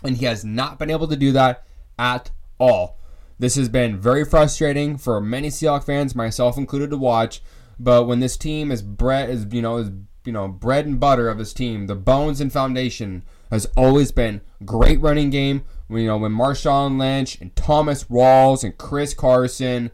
and 0.03 0.15
he 0.15 0.25
has 0.25 0.45
not 0.45 0.79
been 0.79 0.89
able 0.89 1.07
to 1.07 1.17
do 1.17 1.33
that 1.33 1.65
at 1.97 2.31
all. 2.59 2.97
This 3.39 3.55
has 3.55 3.69
been 3.69 3.97
very 3.97 4.23
frustrating 4.23 4.97
for 4.97 5.19
many 5.19 5.49
Seahawks 5.49 5.85
fans, 5.85 6.15
myself 6.15 6.57
included, 6.57 6.89
to 6.91 6.97
watch. 6.97 7.41
But 7.79 8.05
when 8.05 8.19
this 8.19 8.37
team 8.37 8.71
is 8.71 8.81
bread 8.81 9.29
is 9.29 9.47
you 9.51 9.61
know 9.61 9.77
is 9.77 9.91
you 10.25 10.33
know 10.33 10.49
bread 10.49 10.85
and 10.85 10.99
butter 10.99 11.29
of 11.29 11.37
this 11.37 11.53
team, 11.53 11.87
the 11.87 11.95
bones 11.95 12.41
and 12.41 12.51
foundation 12.51 13.23
has 13.49 13.65
always 13.77 14.11
been 14.11 14.41
great 14.65 14.99
running 14.99 15.29
game. 15.29 15.63
You 15.89 16.07
know 16.07 16.17
when 16.17 16.33
Marshawn 16.33 16.99
Lynch 16.99 17.39
and 17.39 17.55
Thomas 17.55 18.03
Rawls 18.05 18.63
and 18.65 18.77
Chris 18.77 19.13
Carson, 19.13 19.91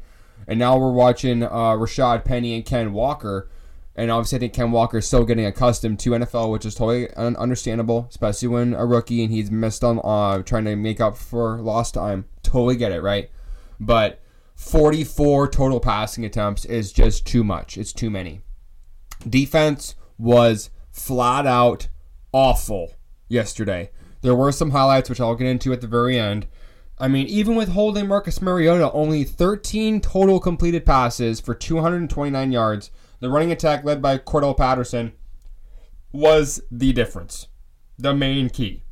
and 0.48 0.58
now 0.58 0.78
we're 0.78 0.92
watching 0.92 1.44
uh, 1.44 1.50
Rashad 1.50 2.26
Penny 2.26 2.56
and 2.56 2.66
Ken 2.66 2.92
Walker. 2.92 3.50
And 3.96 4.12
obviously, 4.12 4.38
I 4.38 4.40
think 4.40 4.54
Ken 4.54 4.72
Walker 4.72 4.98
is 4.98 5.08
still 5.08 5.24
getting 5.24 5.46
accustomed 5.46 6.00
to 6.00 6.12
NFL, 6.12 6.52
which 6.52 6.66
is 6.66 6.76
totally 6.76 7.10
un- 7.12 7.38
understandable, 7.38 8.08
especially 8.10 8.50
when 8.50 8.74
a 8.74 8.86
rookie 8.86 9.24
and 9.24 9.32
he's 9.32 9.50
missed 9.50 9.84
on 9.84 10.02
uh, 10.04 10.42
trying 10.44 10.66
to 10.66 10.76
make 10.76 11.00
up 11.00 11.16
for 11.16 11.62
lost 11.62 11.94
time. 11.94 12.26
Totally 12.44 12.76
get 12.76 12.92
it, 12.92 13.02
right? 13.02 13.30
But 13.80 14.22
44 14.56 15.50
total 15.50 15.80
passing 15.80 16.26
attempts 16.26 16.66
is 16.66 16.92
just 16.92 17.26
too 17.26 17.44
much. 17.44 17.78
It's 17.78 17.94
too 17.94 18.10
many. 18.10 18.42
Defense 19.30 19.96
was 20.18 20.70
flat 20.92 21.46
out 21.46 21.88
awful 22.32 22.94
yesterday. 23.30 23.92
There 24.22 24.36
were 24.36 24.52
some 24.52 24.72
highlights, 24.72 25.10
which 25.10 25.22
I'll 25.22 25.36
get 25.36 25.48
into 25.48 25.72
at 25.72 25.82
the 25.82 25.88
very 25.88 26.20
end. 26.20 26.48
I 26.98 27.08
mean, 27.08 27.28
even 27.28 27.56
with 27.56 27.70
holding 27.70 28.08
Marcus 28.08 28.42
Mariota, 28.42 28.92
only 28.92 29.24
13 29.24 30.00
total 30.02 30.40
completed 30.40 30.86
passes 30.86 31.42
for 31.42 31.54
229 31.54 32.52
yards. 32.52 32.92
The 33.20 33.30
running 33.30 33.52
attack 33.52 33.84
led 33.84 34.02
by 34.02 34.18
Cordarrelle 34.18 34.58
Patterson 34.58 35.14
was 36.12 36.62
the 36.72 36.94
difference, 36.94 37.48
the 37.98 38.14
main 38.14 38.50
key. 38.50 38.84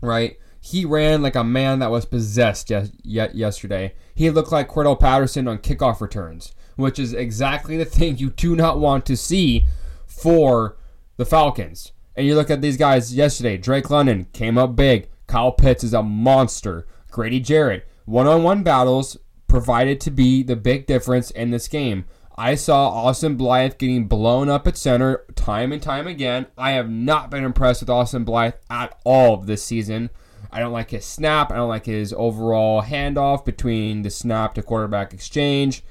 Right? 0.00 0.38
He 0.60 0.84
ran 0.84 1.22
like 1.22 1.36
a 1.36 1.44
man 1.44 1.78
that 1.78 1.90
was 1.90 2.04
possessed 2.04 2.70
yet 2.70 3.34
yesterday. 3.34 3.94
He 4.14 4.30
looked 4.30 4.52
like 4.52 4.68
Cordarrelle 4.68 5.00
Patterson 5.00 5.48
on 5.48 5.58
kickoff 5.58 6.00
returns, 6.00 6.54
which 6.76 6.98
is 6.98 7.12
exactly 7.12 7.76
the 7.76 7.84
thing 7.84 8.18
you 8.18 8.30
do 8.30 8.54
not 8.54 8.78
want 8.78 9.06
to 9.06 9.16
see 9.16 9.66
for 10.06 10.76
the 11.16 11.24
Falcons. 11.24 11.92
And 12.14 12.26
you 12.26 12.34
look 12.34 12.50
at 12.50 12.60
these 12.60 12.76
guys 12.76 13.14
yesterday. 13.14 13.56
Drake 13.56 13.88
London 13.88 14.26
came 14.32 14.58
up 14.58 14.76
big. 14.76 15.08
Kyle 15.26 15.52
Pitts 15.52 15.84
is 15.84 15.94
a 15.94 16.02
monster. 16.02 16.86
Grady 17.10 17.40
Jarrett, 17.40 17.88
one 18.04 18.26
on 18.26 18.42
one 18.42 18.62
battles 18.62 19.16
provided 19.46 20.00
to 20.00 20.10
be 20.10 20.42
the 20.42 20.56
big 20.56 20.86
difference 20.86 21.30
in 21.30 21.50
this 21.50 21.68
game. 21.68 22.04
I 22.40 22.54
saw 22.54 22.88
Austin 22.88 23.36
Blythe 23.36 23.76
getting 23.76 24.06
blown 24.06 24.48
up 24.48 24.66
at 24.66 24.78
center 24.78 25.26
time 25.34 25.72
and 25.72 25.82
time 25.82 26.06
again. 26.06 26.46
I 26.56 26.70
have 26.70 26.88
not 26.88 27.30
been 27.30 27.44
impressed 27.44 27.82
with 27.82 27.90
Austin 27.90 28.24
Blythe 28.24 28.54
at 28.70 28.98
all 29.04 29.36
this 29.36 29.62
season. 29.62 30.08
I 30.50 30.58
don't 30.58 30.72
like 30.72 30.88
his 30.90 31.04
snap. 31.04 31.52
I 31.52 31.56
don't 31.56 31.68
like 31.68 31.84
his 31.84 32.14
overall 32.14 32.80
handoff 32.80 33.44
between 33.44 34.00
the 34.00 34.08
snap 34.08 34.54
to 34.54 34.62
quarterback 34.62 35.12
exchange. 35.12 35.82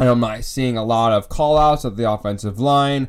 And 0.00 0.08
I'm 0.08 0.18
not 0.18 0.42
seeing 0.42 0.76
a 0.76 0.84
lot 0.84 1.12
of 1.12 1.28
callouts 1.28 1.84
of 1.84 1.96
the 1.96 2.10
offensive 2.10 2.58
line. 2.58 3.08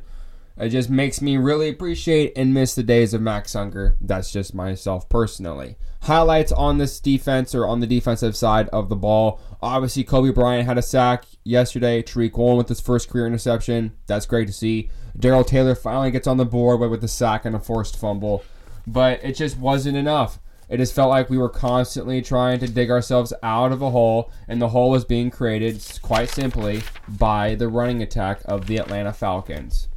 It 0.55 0.69
just 0.69 0.91
makes 0.91 1.23
me 1.23 1.35
really 1.37 1.67
appreciate 1.67 2.33
and 2.35 2.53
miss 2.53 2.75
the 2.75 2.83
days 2.83 3.15
of 3.15 3.23
Max 3.23 3.55
Unger. 3.55 3.97
That's 3.99 4.31
just 4.31 4.53
myself 4.53 5.09
personally. 5.09 5.77
Highlights 6.03 6.51
on 6.51 6.77
this 6.77 6.99
defense 6.99 7.53
or 7.53 7.67
on 7.67 7.81
the 7.81 7.87
defensive 7.87 8.35
side 8.35 8.69
of 8.69 8.89
the 8.89 8.95
ball. 8.95 9.41
Obviously, 9.61 10.03
Kobe 10.03 10.31
Bryant 10.31 10.65
had 10.65 10.77
a 10.77 10.81
sack 10.81 11.25
yesterday. 11.43 12.01
Tariq 12.01 12.37
Woolen 12.37 12.57
with 12.57 12.69
his 12.69 12.79
first 12.79 13.09
career 13.09 13.27
interception. 13.27 13.91
That's 14.07 14.25
great 14.25 14.47
to 14.47 14.53
see. 14.53 14.89
Darrell 15.17 15.43
Taylor 15.43 15.75
finally 15.75 16.11
gets 16.11 16.27
on 16.27 16.37
the 16.37 16.45
board 16.45 16.79
with 16.79 17.03
a 17.03 17.07
sack 17.07 17.43
and 17.45 17.55
a 17.55 17.59
forced 17.59 17.97
fumble. 17.97 18.43
But 18.87 19.23
it 19.23 19.35
just 19.35 19.57
wasn't 19.57 19.97
enough. 19.97 20.39
It 20.69 20.77
just 20.77 20.93
felt 20.93 21.09
like 21.09 21.29
we 21.29 21.37
were 21.37 21.49
constantly 21.49 22.21
trying 22.21 22.59
to 22.59 22.67
dig 22.67 22.91
ourselves 22.91 23.33
out 23.41 23.71
of 23.71 23.81
a 23.81 23.89
hole, 23.89 24.31
and 24.47 24.61
the 24.61 24.69
hole 24.69 24.91
was 24.91 25.03
being 25.03 25.31
created 25.31 25.83
quite 26.01 26.29
simply 26.29 26.83
by 27.07 27.55
the 27.55 27.67
running 27.67 28.03
attack 28.03 28.41
of 28.45 28.67
the 28.67 28.77
Atlanta 28.77 29.11
Falcons. 29.11 29.87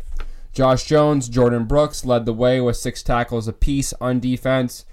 Josh 0.53 0.85
Jones, 0.85 1.29
Jordyn 1.29 1.69
Brooks 1.69 2.05
led 2.05 2.25
the 2.25 2.33
way 2.33 2.61
with 2.61 2.77
six 2.77 3.03
tackles 3.03 3.49
apiece 3.49 3.93
on 4.01 4.19
defense. 4.19 4.87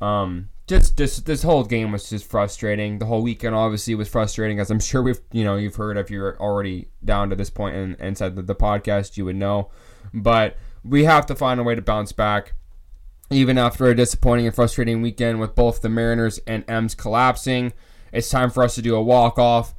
Um, 0.00 0.48
just 0.66 0.96
this 0.96 1.18
this 1.18 1.42
whole 1.42 1.64
game 1.64 1.92
was 1.92 2.10
just 2.10 2.28
frustrating. 2.28 2.98
The 2.98 3.06
whole 3.06 3.22
weekend 3.22 3.54
obviously 3.54 3.94
was 3.94 4.08
frustrating, 4.08 4.58
as 4.58 4.70
I'm 4.70 4.80
sure 4.80 5.02
we've 5.02 5.20
you 5.32 5.44
know 5.44 5.56
you've 5.56 5.76
heard 5.76 5.96
if 5.96 6.10
you're 6.10 6.38
already 6.40 6.88
down 7.04 7.30
to 7.30 7.36
this 7.36 7.50
point 7.50 7.76
and, 7.76 7.96
and 8.00 8.18
said 8.18 8.34
that 8.36 8.46
the 8.46 8.54
podcast 8.54 9.16
you 9.16 9.24
would 9.24 9.36
know. 9.36 9.70
But 10.12 10.56
we 10.84 11.04
have 11.04 11.26
to 11.26 11.34
find 11.34 11.60
a 11.60 11.62
way 11.62 11.74
to 11.74 11.82
bounce 11.82 12.12
back, 12.12 12.54
even 13.30 13.58
after 13.58 13.86
a 13.86 13.94
disappointing 13.94 14.46
and 14.46 14.54
frustrating 14.54 15.02
weekend 15.02 15.40
with 15.40 15.54
both 15.54 15.82
the 15.82 15.88
Mariners 15.88 16.38
and 16.46 16.64
M's 16.68 16.94
collapsing. 16.94 17.72
It's 18.12 18.30
time 18.30 18.50
for 18.50 18.64
us 18.64 18.74
to 18.76 18.82
do 18.82 18.96
a 18.96 19.02
walk 19.02 19.38
off. 19.38 19.74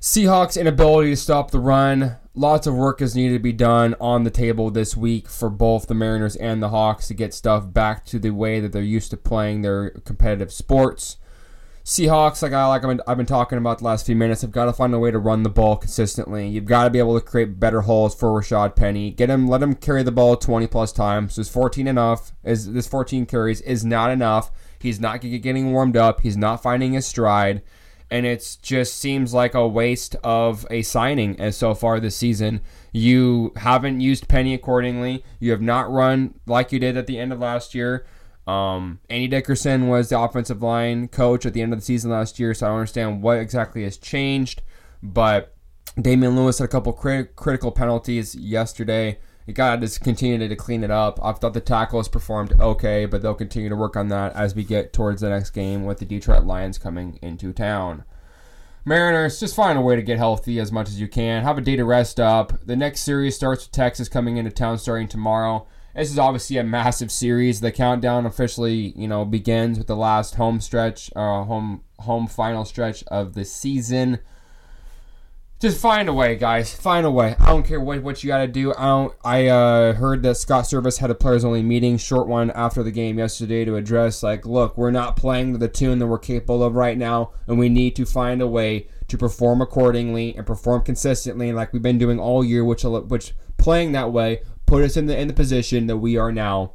Seahawks' 0.00 0.60
inability 0.60 1.10
to 1.10 1.16
stop 1.16 1.50
the 1.50 1.58
run 1.58 2.16
lots 2.36 2.66
of 2.66 2.74
work 2.74 3.00
is 3.00 3.16
needed 3.16 3.34
to 3.34 3.42
be 3.42 3.52
done 3.52 3.96
on 3.98 4.22
the 4.22 4.30
table 4.30 4.70
this 4.70 4.96
week 4.96 5.28
for 5.28 5.48
both 5.48 5.88
the 5.88 5.94
Mariners 5.94 6.36
and 6.36 6.62
the 6.62 6.68
Hawks 6.68 7.08
to 7.08 7.14
get 7.14 7.34
stuff 7.34 7.72
back 7.72 8.04
to 8.06 8.18
the 8.18 8.30
way 8.30 8.60
that 8.60 8.72
they're 8.72 8.82
used 8.82 9.10
to 9.10 9.16
playing 9.16 9.62
their 9.62 9.90
competitive 9.90 10.52
sports. 10.52 11.16
Seahawks, 11.82 12.42
like 12.42 12.52
I 12.52 12.66
like 12.66 12.84
I've 13.06 13.16
been, 13.16 13.26
talking 13.26 13.58
about 13.58 13.78
the 13.78 13.84
last 13.84 14.06
few 14.06 14.16
minutes, 14.16 14.42
have 14.42 14.50
got 14.50 14.64
to 14.64 14.72
find 14.72 14.92
a 14.92 14.98
way 14.98 15.12
to 15.12 15.20
run 15.20 15.44
the 15.44 15.48
ball 15.48 15.76
consistently. 15.76 16.48
You've 16.48 16.64
got 16.64 16.84
to 16.84 16.90
be 16.90 16.98
able 16.98 17.18
to 17.18 17.24
create 17.24 17.60
better 17.60 17.82
holes 17.82 18.12
for 18.12 18.28
Rashad 18.30 18.74
Penny. 18.74 19.12
Get 19.12 19.30
him, 19.30 19.46
let 19.46 19.62
him 19.62 19.74
carry 19.74 20.02
the 20.02 20.10
ball 20.10 20.36
20 20.36 20.66
plus 20.66 20.92
times. 20.92 21.38
Is 21.38 21.48
14 21.48 21.86
enough? 21.86 22.32
Is 22.44 22.72
this 22.72 22.88
14 22.88 23.24
carries 23.24 23.60
is 23.60 23.84
not 23.84 24.10
enough? 24.10 24.50
He's 24.80 24.98
not 24.98 25.20
getting 25.20 25.72
warmed 25.72 25.96
up. 25.96 26.22
He's 26.22 26.36
not 26.36 26.60
finding 26.60 26.92
his 26.92 27.06
stride 27.06 27.62
and 28.10 28.24
it 28.24 28.58
just 28.62 28.96
seems 28.96 29.34
like 29.34 29.54
a 29.54 29.66
waste 29.66 30.16
of 30.22 30.66
a 30.70 30.82
signing 30.82 31.38
as 31.40 31.56
so 31.56 31.74
far 31.74 31.98
this 31.98 32.16
season. 32.16 32.60
You 32.92 33.52
haven't 33.56 34.00
used 34.00 34.28
Penny 34.28 34.54
accordingly. 34.54 35.24
You 35.40 35.50
have 35.50 35.60
not 35.60 35.90
run 35.90 36.34
like 36.46 36.72
you 36.72 36.78
did 36.78 36.96
at 36.96 37.06
the 37.06 37.18
end 37.18 37.32
of 37.32 37.40
last 37.40 37.74
year. 37.74 38.06
Um, 38.46 39.00
Andy 39.10 39.26
Dickerson 39.26 39.88
was 39.88 40.08
the 40.08 40.20
offensive 40.20 40.62
line 40.62 41.08
coach 41.08 41.44
at 41.44 41.52
the 41.52 41.62
end 41.62 41.72
of 41.72 41.80
the 41.80 41.84
season 41.84 42.12
last 42.12 42.38
year, 42.38 42.54
so 42.54 42.66
I 42.66 42.68
don't 42.68 42.78
understand 42.78 43.22
what 43.22 43.38
exactly 43.38 43.82
has 43.82 43.96
changed. 43.96 44.62
But 45.02 45.54
Damien 46.00 46.36
Lewis 46.36 46.58
had 46.58 46.66
a 46.66 46.68
couple 46.68 46.92
crit- 46.92 47.34
critical 47.34 47.72
penalties 47.72 48.34
yesterday. 48.36 49.18
You 49.46 49.54
gotta 49.54 49.80
just 49.80 50.00
continue 50.00 50.46
to 50.46 50.56
clean 50.56 50.82
it 50.82 50.90
up. 50.90 51.20
I 51.22 51.32
thought 51.32 51.54
the 51.54 51.60
tackle 51.60 51.86
tackles 51.86 52.08
performed 52.08 52.52
okay, 52.60 53.06
but 53.06 53.22
they'll 53.22 53.34
continue 53.34 53.68
to 53.68 53.76
work 53.76 53.96
on 53.96 54.08
that 54.08 54.34
as 54.34 54.56
we 54.56 54.64
get 54.64 54.92
towards 54.92 55.20
the 55.20 55.28
next 55.28 55.50
game 55.50 55.84
with 55.84 55.98
the 55.98 56.04
Detroit 56.04 56.44
Lions 56.44 56.78
coming 56.78 57.18
into 57.22 57.52
town. 57.52 58.02
Mariners, 58.84 59.38
just 59.38 59.54
find 59.54 59.78
a 59.78 59.82
way 59.82 59.94
to 59.94 60.02
get 60.02 60.18
healthy 60.18 60.58
as 60.58 60.72
much 60.72 60.88
as 60.88 61.00
you 61.00 61.06
can. 61.06 61.44
Have 61.44 61.58
a 61.58 61.60
day 61.60 61.76
to 61.76 61.84
rest 61.84 62.18
up. 62.18 62.64
The 62.64 62.76
next 62.76 63.02
series 63.02 63.36
starts 63.36 63.64
with 63.64 63.72
Texas 63.72 64.08
coming 64.08 64.36
into 64.36 64.50
town 64.50 64.78
starting 64.78 65.08
tomorrow. 65.08 65.66
This 65.94 66.10
is 66.10 66.18
obviously 66.18 66.56
a 66.58 66.64
massive 66.64 67.10
series. 67.10 67.60
The 67.60 67.72
countdown 67.72 68.26
officially, 68.26 68.92
you 68.96 69.08
know, 69.08 69.24
begins 69.24 69.78
with 69.78 69.86
the 69.86 69.96
last 69.96 70.34
home 70.34 70.60
stretch, 70.60 71.10
uh, 71.14 71.44
home 71.44 71.82
home 72.00 72.26
final 72.26 72.64
stretch 72.64 73.02
of 73.04 73.34
the 73.34 73.44
season. 73.44 74.18
Just 75.58 75.80
find 75.80 76.06
a 76.06 76.12
way, 76.12 76.36
guys. 76.36 76.74
Find 76.74 77.06
a 77.06 77.10
way. 77.10 77.34
I 77.38 77.46
don't 77.46 77.64
care 77.64 77.80
what, 77.80 78.02
what 78.02 78.22
you 78.22 78.28
got 78.28 78.38
to 78.38 78.46
do. 78.46 78.74
I 78.74 78.84
don't. 78.84 79.14
I 79.24 79.46
uh, 79.46 79.94
heard 79.94 80.22
that 80.22 80.34
Scott 80.34 80.64
Servais 80.64 80.98
had 80.98 81.10
a 81.10 81.14
players 81.14 81.46
only 81.46 81.62
meeting, 81.62 81.96
short 81.96 82.28
one 82.28 82.50
after 82.50 82.82
the 82.82 82.90
game 82.90 83.18
yesterday, 83.18 83.64
to 83.64 83.76
address 83.76 84.22
like, 84.22 84.44
look, 84.44 84.76
we're 84.76 84.90
not 84.90 85.16
playing 85.16 85.52
to 85.52 85.58
the 85.58 85.68
tune 85.68 85.98
that 86.00 86.08
we're 86.08 86.18
capable 86.18 86.62
of 86.62 86.74
right 86.74 86.98
now, 86.98 87.32
and 87.46 87.58
we 87.58 87.70
need 87.70 87.96
to 87.96 88.04
find 88.04 88.42
a 88.42 88.46
way 88.46 88.88
to 89.08 89.16
perform 89.16 89.62
accordingly 89.62 90.36
and 90.36 90.46
perform 90.46 90.82
consistently, 90.82 91.52
like 91.54 91.72
we've 91.72 91.80
been 91.80 91.96
doing 91.96 92.20
all 92.20 92.44
year. 92.44 92.62
Which 92.62 92.84
which 92.84 93.32
playing 93.56 93.92
that 93.92 94.12
way 94.12 94.42
put 94.66 94.84
us 94.84 94.98
in 94.98 95.06
the 95.06 95.18
in 95.18 95.26
the 95.26 95.34
position 95.34 95.86
that 95.86 95.96
we 95.96 96.18
are 96.18 96.32
now. 96.32 96.74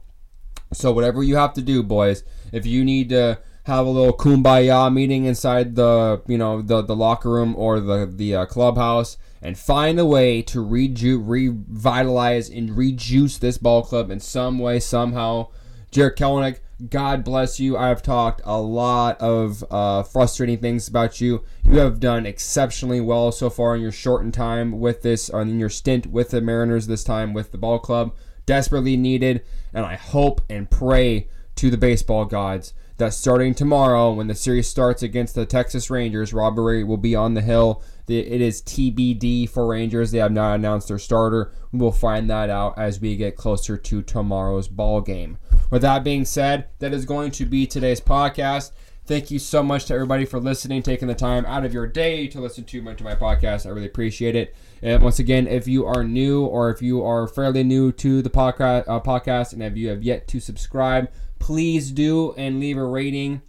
So 0.74 0.92
whatever 0.92 1.22
you 1.22 1.36
have 1.36 1.54
to 1.54 1.62
do, 1.62 1.84
boys. 1.84 2.24
If 2.52 2.66
you 2.66 2.84
need 2.84 3.10
to 3.10 3.40
have 3.64 3.86
a 3.86 3.90
little 3.90 4.14
kumbaya 4.14 4.92
meeting 4.92 5.26
inside 5.26 5.76
the 5.76 6.22
you 6.28 6.38
know 6.38 6.62
the 6.62 6.82
the 6.82 6.96
locker 6.96 7.30
room 7.30 7.56
or 7.56 7.80
the 7.80 8.12
the 8.12 8.36
uh, 8.36 8.46
clubhouse 8.46 9.18
and 9.42 9.58
find 9.58 10.00
a 10.00 10.06
way 10.06 10.42
to 10.42 10.64
reju- 10.64 11.20
revitalize 11.20 12.50
and 12.50 12.78
rejuice 12.78 13.38
this 13.38 13.58
ball 13.58 13.84
club 13.84 14.12
in 14.12 14.20
some 14.20 14.60
way 14.60 14.80
somehow. 14.80 15.48
Jarred 15.90 16.16
Kelenic, 16.16 16.60
God 16.90 17.24
bless 17.24 17.60
you. 17.60 17.76
I 17.76 17.88
have 17.90 18.04
talked 18.04 18.42
a 18.46 18.62
lot 18.62 19.20
of 19.20 19.64
uh, 19.72 20.04
frustrating 20.04 20.60
things 20.60 20.88
about 20.88 21.20
you. 21.20 21.44
You 21.66 21.80
have 21.80 22.00
done 22.00 22.26
exceptionally 22.26 23.02
well 23.02 23.32
so 23.32 23.50
far 23.50 23.76
in 23.76 23.82
your 23.82 23.92
shortened 23.92 24.34
time 24.34 24.80
with 24.80 25.02
this, 25.02 25.30
or 25.30 25.42
in 25.42 25.60
your 25.60 25.70
stint 25.70 26.08
with 26.08 26.30
the 26.30 26.40
Mariners 26.40 26.88
this 26.88 27.04
time 27.04 27.34
with 27.34 27.52
the 27.52 27.58
ball 27.58 27.80
club. 27.80 28.16
Desperately 28.46 28.96
needed, 28.96 29.44
and 29.74 29.86
I 29.86 29.96
hope 29.96 30.42
and 30.50 30.70
pray 30.70 31.28
to 31.56 31.70
the 31.70 31.78
baseball 31.78 32.26
gods 32.26 32.74
that 33.02 33.16
starting 33.16 33.56
tomorrow, 33.56 34.14
when 34.14 34.28
the 34.28 34.36
series 34.36 34.68
starts 34.68 35.02
against 35.02 35.34
the 35.34 35.44
Texas 35.44 35.90
Rangers, 35.90 36.34
Robbie 36.34 36.62
Ray 36.62 36.84
will 36.84 36.98
be 36.98 37.16
on 37.16 37.34
the 37.34 37.42
hill. 37.42 37.82
It 38.08 38.42
is 38.42 38.62
TBD 38.62 39.50
for 39.50 39.66
Rangers. 39.66 40.12
They 40.12 40.20
have 40.20 40.32
not 40.32 40.54
announced 40.54 40.88
their 40.88 41.00
starter. 41.00 41.52
We 41.72 41.80
will 41.80 41.92
find 41.92 42.30
that 42.30 42.52
out 42.52 42.78
as 42.78 43.02
we 43.02 43.16
get 43.16 43.36
closer 43.36 43.76
to 43.76 44.02
tomorrow's 44.04 44.68
ball 44.68 45.02
game. 45.02 45.40
With 45.72 45.82
that 45.82 46.04
being 46.04 46.26
said, 46.26 46.68
that 46.78 46.94
is 46.94 47.06
going 47.06 47.32
to 47.32 47.46
be 47.46 47.66
today's 47.66 48.02
podcast. 48.02 48.72
Thank 49.08 49.32
you 49.32 49.40
so 49.40 49.64
much 49.64 49.86
to 49.86 49.96
everybody 49.96 50.26
for 50.26 50.40
listening, 50.40 50.84
taking 50.84 51.08
the 51.08 51.16
time 51.16 51.44
out 51.48 51.66
of 51.66 51.74
your 51.74 51.88
day 51.88 52.28
to 52.28 52.40
listen 52.40 52.66
to 52.66 52.84
my, 52.84 52.94
to 52.94 53.04
my 53.04 53.16
podcast. 53.16 53.66
I 53.66 53.70
really 53.70 53.88
appreciate 53.88 54.36
it. 54.36 54.56
And 54.84 55.02
once 55.02 55.18
again, 55.18 55.48
if 55.48 55.68
you 55.68 55.88
are 55.88 56.04
new 56.04 56.46
or 56.46 56.70
if 56.70 56.84
you 56.84 57.04
are 57.04 57.28
fairly 57.28 57.64
new 57.64 57.92
to 57.94 58.22
the 58.22 58.30
podcast, 58.30 58.84
uh, 58.88 59.00
podcast 59.00 59.54
and 59.54 59.64
if 59.64 59.76
you 59.76 59.90
have 59.90 60.04
yet 60.04 60.28
to 60.28 60.40
subscribe, 60.40 61.10
please 61.42 61.92
do 61.92 62.34
and 62.38 62.60
leave 62.60 62.78
a 62.78 62.86
rating. 62.86 63.42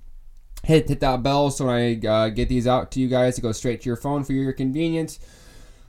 Hit 0.65 0.89
hit 0.89 1.01
that 1.01 1.23
bell 1.23 1.51
so 1.51 1.67
when 1.67 1.75
I 1.75 2.07
uh, 2.07 2.29
get 2.31 2.49
these 2.49 2.67
out 2.67 2.91
to 2.93 3.01
you 3.01 3.09
guys 3.09 3.37
to 3.37 3.43
go 3.43 3.53
straight 3.53 3.83
to 3.83 3.89
your 3.89 3.97
phone 3.97 4.25
for 4.25 4.33
your 4.33 4.53
convenience. 4.53 5.21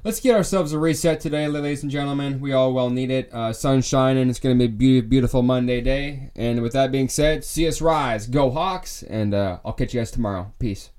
Let's 0.04 0.20
get 0.20 0.36
ourselves 0.36 0.74
a 0.74 0.80
reset 0.80 1.22
today, 1.22 1.48
ladies 1.48 1.82
and 1.82 1.92
gentlemen. 1.92 2.42
We 2.42 2.52
all 2.52 2.74
well 2.74 2.90
need 2.90 3.10
it. 3.10 3.34
Uh, 3.34 3.54
sunshine, 3.54 4.18
and 4.18 4.30
it's 4.30 4.40
going 4.40 4.60
to 4.60 4.68
be 4.68 4.98
a 4.98 5.02
beautiful 5.02 5.44
Monday 5.44 5.80
day. 5.80 6.32
And 6.36 6.62
with 6.62 6.74
that 6.74 6.92
being 6.92 7.08
said, 7.08 7.46
see 7.46 7.68
us 7.68 7.82
rise. 7.82 8.28
Go 8.28 8.52
Hawks, 8.52 9.02
and 9.04 9.34
uh, 9.34 9.60
I'll 9.64 9.72
catch 9.72 9.94
you 9.94 10.02
guys 10.02 10.12
tomorrow. 10.12 10.52
Peace. 10.60 10.90